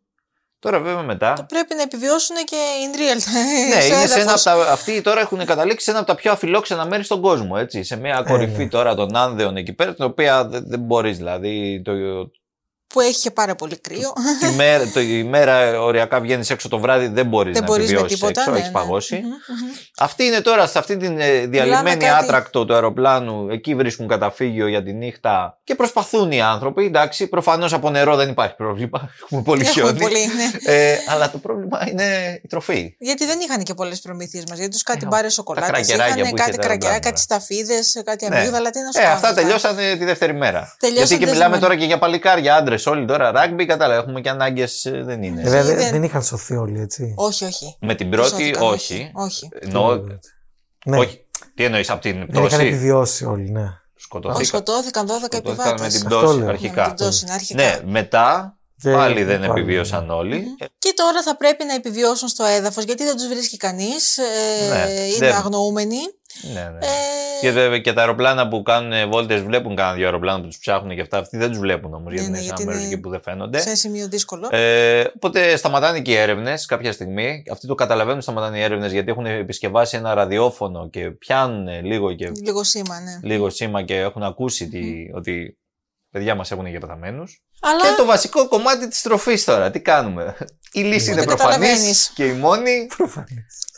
[0.62, 1.46] Τώρα βέβαια μετά.
[1.48, 3.20] Πρέπει να επιβιώσουν και in real
[3.68, 4.42] Ναι, στο είναι σε ένα από έδαφος.
[4.42, 7.54] τα, αυτοί τώρα έχουν καταλήξει σε ένα από τα πιο αφιλόξενα μέρη στον κόσμο.
[7.58, 8.68] Έτσι, σε μια κορυφή ναι.
[8.68, 11.82] τώρα των Άνδεων εκεί πέρα, την οποία δεν, δεν μπορείς δηλαδή.
[11.84, 11.92] Το,
[12.92, 14.12] Που έχει και πάρα πολύ κρύο.
[14.40, 17.84] τη μέρα, το, η μέρα οριακά βγαίνεις έξω το βράδυ, δεν μπορείς Δεν να μπορείς
[17.86, 18.74] με επιβιώσεις τίποτα, έξω, ναι, έχεις ναι.
[18.74, 19.14] παγώσει.
[19.14, 19.70] Μμμ, μμμ.
[19.98, 23.48] Αυτή είναι τώρα σε αυτή την ε, διαλυμένη κάτι- άτρακτο του αεροπλάνου.
[23.50, 26.84] Εκεί βρίσκουν καταφύγιο για τη νύχτα και προσπαθούν οι άνθρωποι.
[26.84, 29.08] Εντάξει, προφανώς από νερό δεν υπάρχει πρόβλημα.
[29.22, 29.98] Έχουμε πολύ Έχουμε χιόνι.
[30.00, 30.18] πολύ,
[30.64, 30.72] ναι.
[30.72, 32.94] Ε, αλλά το πρόβλημα είναι η τροφή.
[32.98, 34.58] Γιατί δεν είχαν και πολλές προμήθειες μας.
[34.58, 35.70] Γιατί τους κάτι Ε, μπάρες τα σοκολάτες.
[35.70, 36.98] κρακεράκια Είχαν που κάτι είχε τα κρακερά, αεροπλάνα.
[36.98, 38.36] κάτι σταφίδες, κάτι Ναι.
[38.38, 38.70] αμύγδαλα.
[38.70, 40.76] Τι να σου Ε, κάνουν αυτά τελειώσανε τη δεύτερη μέρα.
[40.78, 43.30] Τελειώσαν Γιατί και τη μιλάμε δεύτερη τώρα και για παλικάρια, άντρες όλοι τώρα.
[43.30, 44.00] Ράγκμπι, κατάλαβα.
[44.02, 45.42] Έχουμε και ανάγκες, δεν είναι.
[45.42, 47.14] Βέβαια δεν, δεν- δεν είχαν σωθεί όλοι, έτσι.
[47.16, 47.76] Όχι, όχι.
[47.80, 49.10] Με την πρώτη, Σώθηκαν, όχι.
[49.14, 49.48] όχι.
[49.60, 49.94] Εννοώ,
[50.86, 50.98] Ναι.
[50.98, 51.26] όχι.
[51.54, 53.60] Τι εννοείς από την Δεν είχαν πτώση; επιβιώσει όλοι, ναι.
[53.62, 54.44] Όχι, Σκοτωθήκαν.
[54.44, 55.80] σκοτώθηκαν 12 Σκοτώθηκαν επιβάτες.
[55.80, 56.48] με την Αυτό πτώση λέω.
[56.48, 56.80] αρχικά.
[56.82, 57.62] Με την πτώση, ναι, αρχικά.
[57.62, 60.44] Ναι, μετά Και πάλι δεν πάλι, επιβίωσαν όλοι.
[60.78, 64.18] Και τώρα θα πρέπει να επιβιώσουν στο έδαφος γιατί δεν τους βρίσκει κανείς.
[64.68, 65.98] Ναι, είναι δεν- αγνοούμενοι.
[66.52, 66.78] Ναι, ναι.
[66.86, 66.88] Ε,
[67.42, 70.94] Και, βέβαια και τα αεροπλάνα που κάνουν βόλτες βλέπουν κανένα δύο αεροπλάνα που τους ψάχνουν
[70.94, 71.18] και αυτά.
[71.18, 73.10] Αυτοί δεν τους βλέπουν όμως γιατί ναι, είναι σε γιατί ένα μέρο είναι εκεί που
[73.10, 73.58] δεν φαίνονται.
[73.60, 74.48] σε ένα σημείο δύσκολο.
[74.50, 77.44] Ε, οπότε σταματάνε και οι έρευνες κάποια στιγμή.
[77.50, 82.30] Αυτοί το καταλαβαίνουν, σταματάνε οι έρευνες γιατί έχουν επισκευάσει ένα ραδιόφωνο και πιάνουν λίγο και
[82.44, 83.20] Λίγο σήμα, ναι.
[83.22, 85.58] λίγο σήμα και έχουν ακούσει τι, ότι
[86.10, 87.24] παιδιά μας έχουν για πεθαμένου.
[87.60, 89.70] Αλλά Και το βασικό κομμάτι της τροφής τώρα.
[89.70, 90.36] Τι κάνουμε;
[90.72, 92.12] Η λύση Ούτε είναι προφανής καταλαβαίνεις.
[92.14, 92.86] και η μόνη.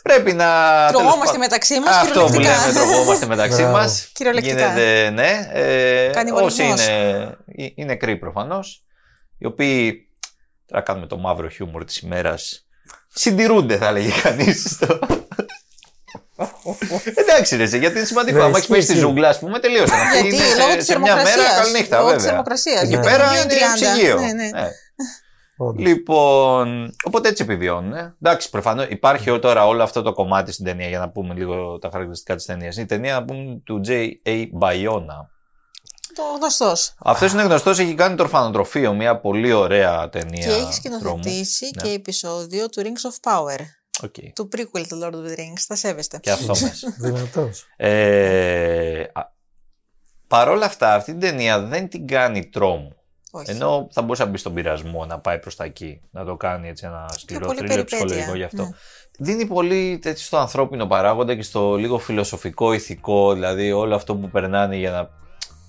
[0.09, 0.45] Πρέπει να.
[0.75, 1.95] τέλος τρογόμαστε πάντων- μεταξύ μας.
[1.95, 3.77] Αυτό που λέμε, τρογόμαστε μεταξύ Μπράβο.
[3.77, 4.09] μας.
[4.13, 4.55] Κυριολεκτικά.
[4.55, 5.49] Γίνεται, ναι.
[5.53, 6.71] Ε, Κανιβαλισμός.
[6.79, 8.83] όσοι είναι, ε, είναι νεκροί προφανώς.
[9.37, 10.07] Οι οποίοι.
[10.65, 12.65] Τώρα κάνουμε το μαύρο χιούμορ της ημέρας.
[13.13, 14.79] Συντηρούνται, θα έλεγε κανείς.
[17.15, 18.37] Εντάξει, ρε, εσύ, γιατί είναι σημαντικό.
[18.37, 19.05] Ναι, Αν έχεις ισχύει, πέσει στη ισχύει.
[19.05, 19.93] ζούγκλα, ας πούμε, τελείωσε.
[19.93, 21.57] Αυτή Γιατί, είναι λόγω σε, της σε μια μέρα θερμοκρασίας.
[21.65, 22.29] καληνύχτα, Λόγω της βέβαια.
[22.29, 23.73] θερμοκρασίας, Εκεί γιατί πέρα είναι είναι 30.
[23.73, 24.19] ψυγείο.
[25.57, 25.71] Ναι, ναι.
[25.73, 25.79] Ναι.
[25.79, 25.85] Όντως.
[25.87, 27.93] Λοιπόν, οπότε έτσι επιβιώνουν.
[27.93, 28.15] ε.
[28.21, 31.77] Εντάξει, προφανώς υπάρχει ο- τώρα όλο αυτό το κομμάτι στην ταινία για να πούμε λίγο
[31.79, 32.77] τα χαρακτηριστικά της ταινίας.
[32.77, 34.45] Η ταινία να πούμε του J.A.
[34.59, 35.27] Bayona.
[36.15, 36.93] Το γνωστός.
[36.97, 40.45] Αυτός είναι γνωστός, έχει κάνει το ορφανοτροφείο, μια πολύ ωραία ταινία.
[40.45, 41.01] Και έχει τρόμου.
[41.23, 41.81] σκηνοθετήσει Ναι.
[41.81, 43.59] και επεισόδιο του Rings of Power.
[44.03, 44.13] OK.
[44.35, 45.63] Του prequel του Lord of the Rings.
[45.67, 46.17] Τα σέβεστε.
[46.21, 46.95] Και αυτό μέσα.
[46.99, 47.65] Δυνατός.
[47.77, 49.33] ε, α,
[50.27, 52.95] Παρ' όλα αυτά, αυτή την ταινία δεν την κάνει τρόμο.
[53.37, 53.51] Όχι.
[53.51, 56.67] Ενώ θα μπορούσε να μπει στον πειρασμό, να πάει προς τα εκεί, να το κάνει
[56.67, 58.63] έτσι ένα σκληρό πολύ θρύλο περιπέτεια, ψυχολογικό γι' αυτό.
[58.63, 58.69] ναι.
[59.19, 64.29] Δίνει πολύ έτσι στο ανθρώπινο παράγοντα και στο λίγο φιλοσοφικό, ηθικό, δηλαδή όλο αυτό που
[64.29, 65.09] περνάνε για να.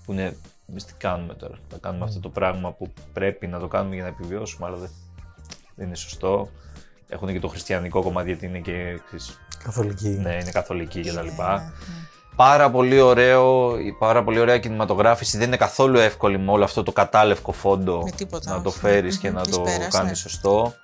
[0.04, 0.36] που είναι.
[0.68, 1.54] Εμείς τι κάνουμε τώρα.
[1.68, 4.90] Θα κάνουμε αυτό το πράγμα που πρέπει να το κάνουμε για να επιβιώσουμε, αλλά δεν,
[5.74, 6.50] δεν είναι σωστό.
[7.08, 9.00] Έχουν και το χριστιανικό κομμάτι γιατί είναι και.
[9.06, 10.08] ξέρεις, Καθολική.
[10.08, 11.14] ναι, είναι καθολική κτλ.
[11.14, 11.70] Ναι, ναι, ναι.
[12.36, 15.38] Πάρα πολύ ωραίο, η πάρα πολύ ωραία κινηματογράφηση.
[15.38, 18.78] Δεν είναι καθόλου εύκολη με όλο αυτό το κατάλευκο φόντο Με τίποτα, να το όχι.
[18.78, 20.14] φέρεις και Μμμ, να της το πέρας, κάνεις ναι.
[20.14, 20.74] σωστό.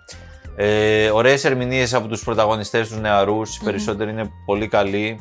[0.57, 5.20] Ε, ωραίες ερμηνείες από τους πρωταγωνιστές τους νεαρούς, οι περισσότεροι είναι πολύ καλοί.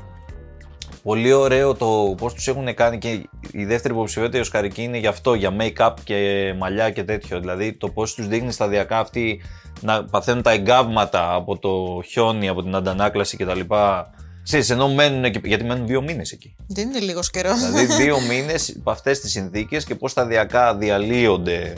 [1.03, 5.07] Πολύ ωραίο το πώς τους έχουν κάνει και η δεύτερη υποψηφιότητα η Οσκαρική είναι γι'
[5.07, 7.39] αυτό, για make-up και μαλλιά και τέτοιο.
[7.39, 9.41] Δηλαδή το πώς τους δείχνει σταδιακά αυτοί
[9.81, 13.59] να παθαίνουν τα εγκάβματα από το χιόνι, από την αντανάκλαση κτλ.
[14.43, 16.55] Ξέρεις, ενώ μένουν εκεί, γιατί μένουν δύο μήνες εκεί.
[16.67, 17.59] Δεν είναι λίγος καιρός.
[17.59, 21.73] Δηλαδή δύο μήνες υπό αυτές τις συνθήκες και πώς σταδιακά διαλύονται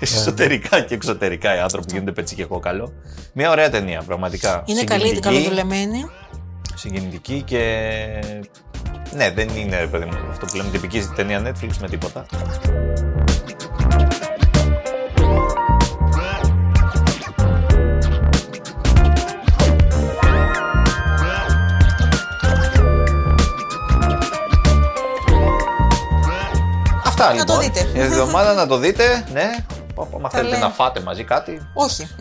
[0.00, 2.92] εσωτερικά και εξωτερικά οι άνθρωποι που γίνονται πετσί και κόκαλο.
[3.32, 4.62] Μια ωραία ταινία, πραγματικά.
[4.66, 6.06] Είναι καλή, Συγκινητική, καλοδουλεμένη.
[6.74, 7.88] Συγκινητική και.
[9.14, 12.26] Ναι, δεν είναι ρε παιδί μου, αυτό που λέμε τυπική ταινία Netflix με τίποτα.
[27.20, 27.56] Αυτά Να λοιπόν.
[27.56, 27.80] το δείτε.
[27.92, 29.24] Για τη εβδομάδα να το δείτε.
[29.32, 29.50] Ναι.
[30.14, 30.64] Άμα θέλετε λέμε.
[30.64, 32.08] να φάτε μαζί κάτι; Όχι.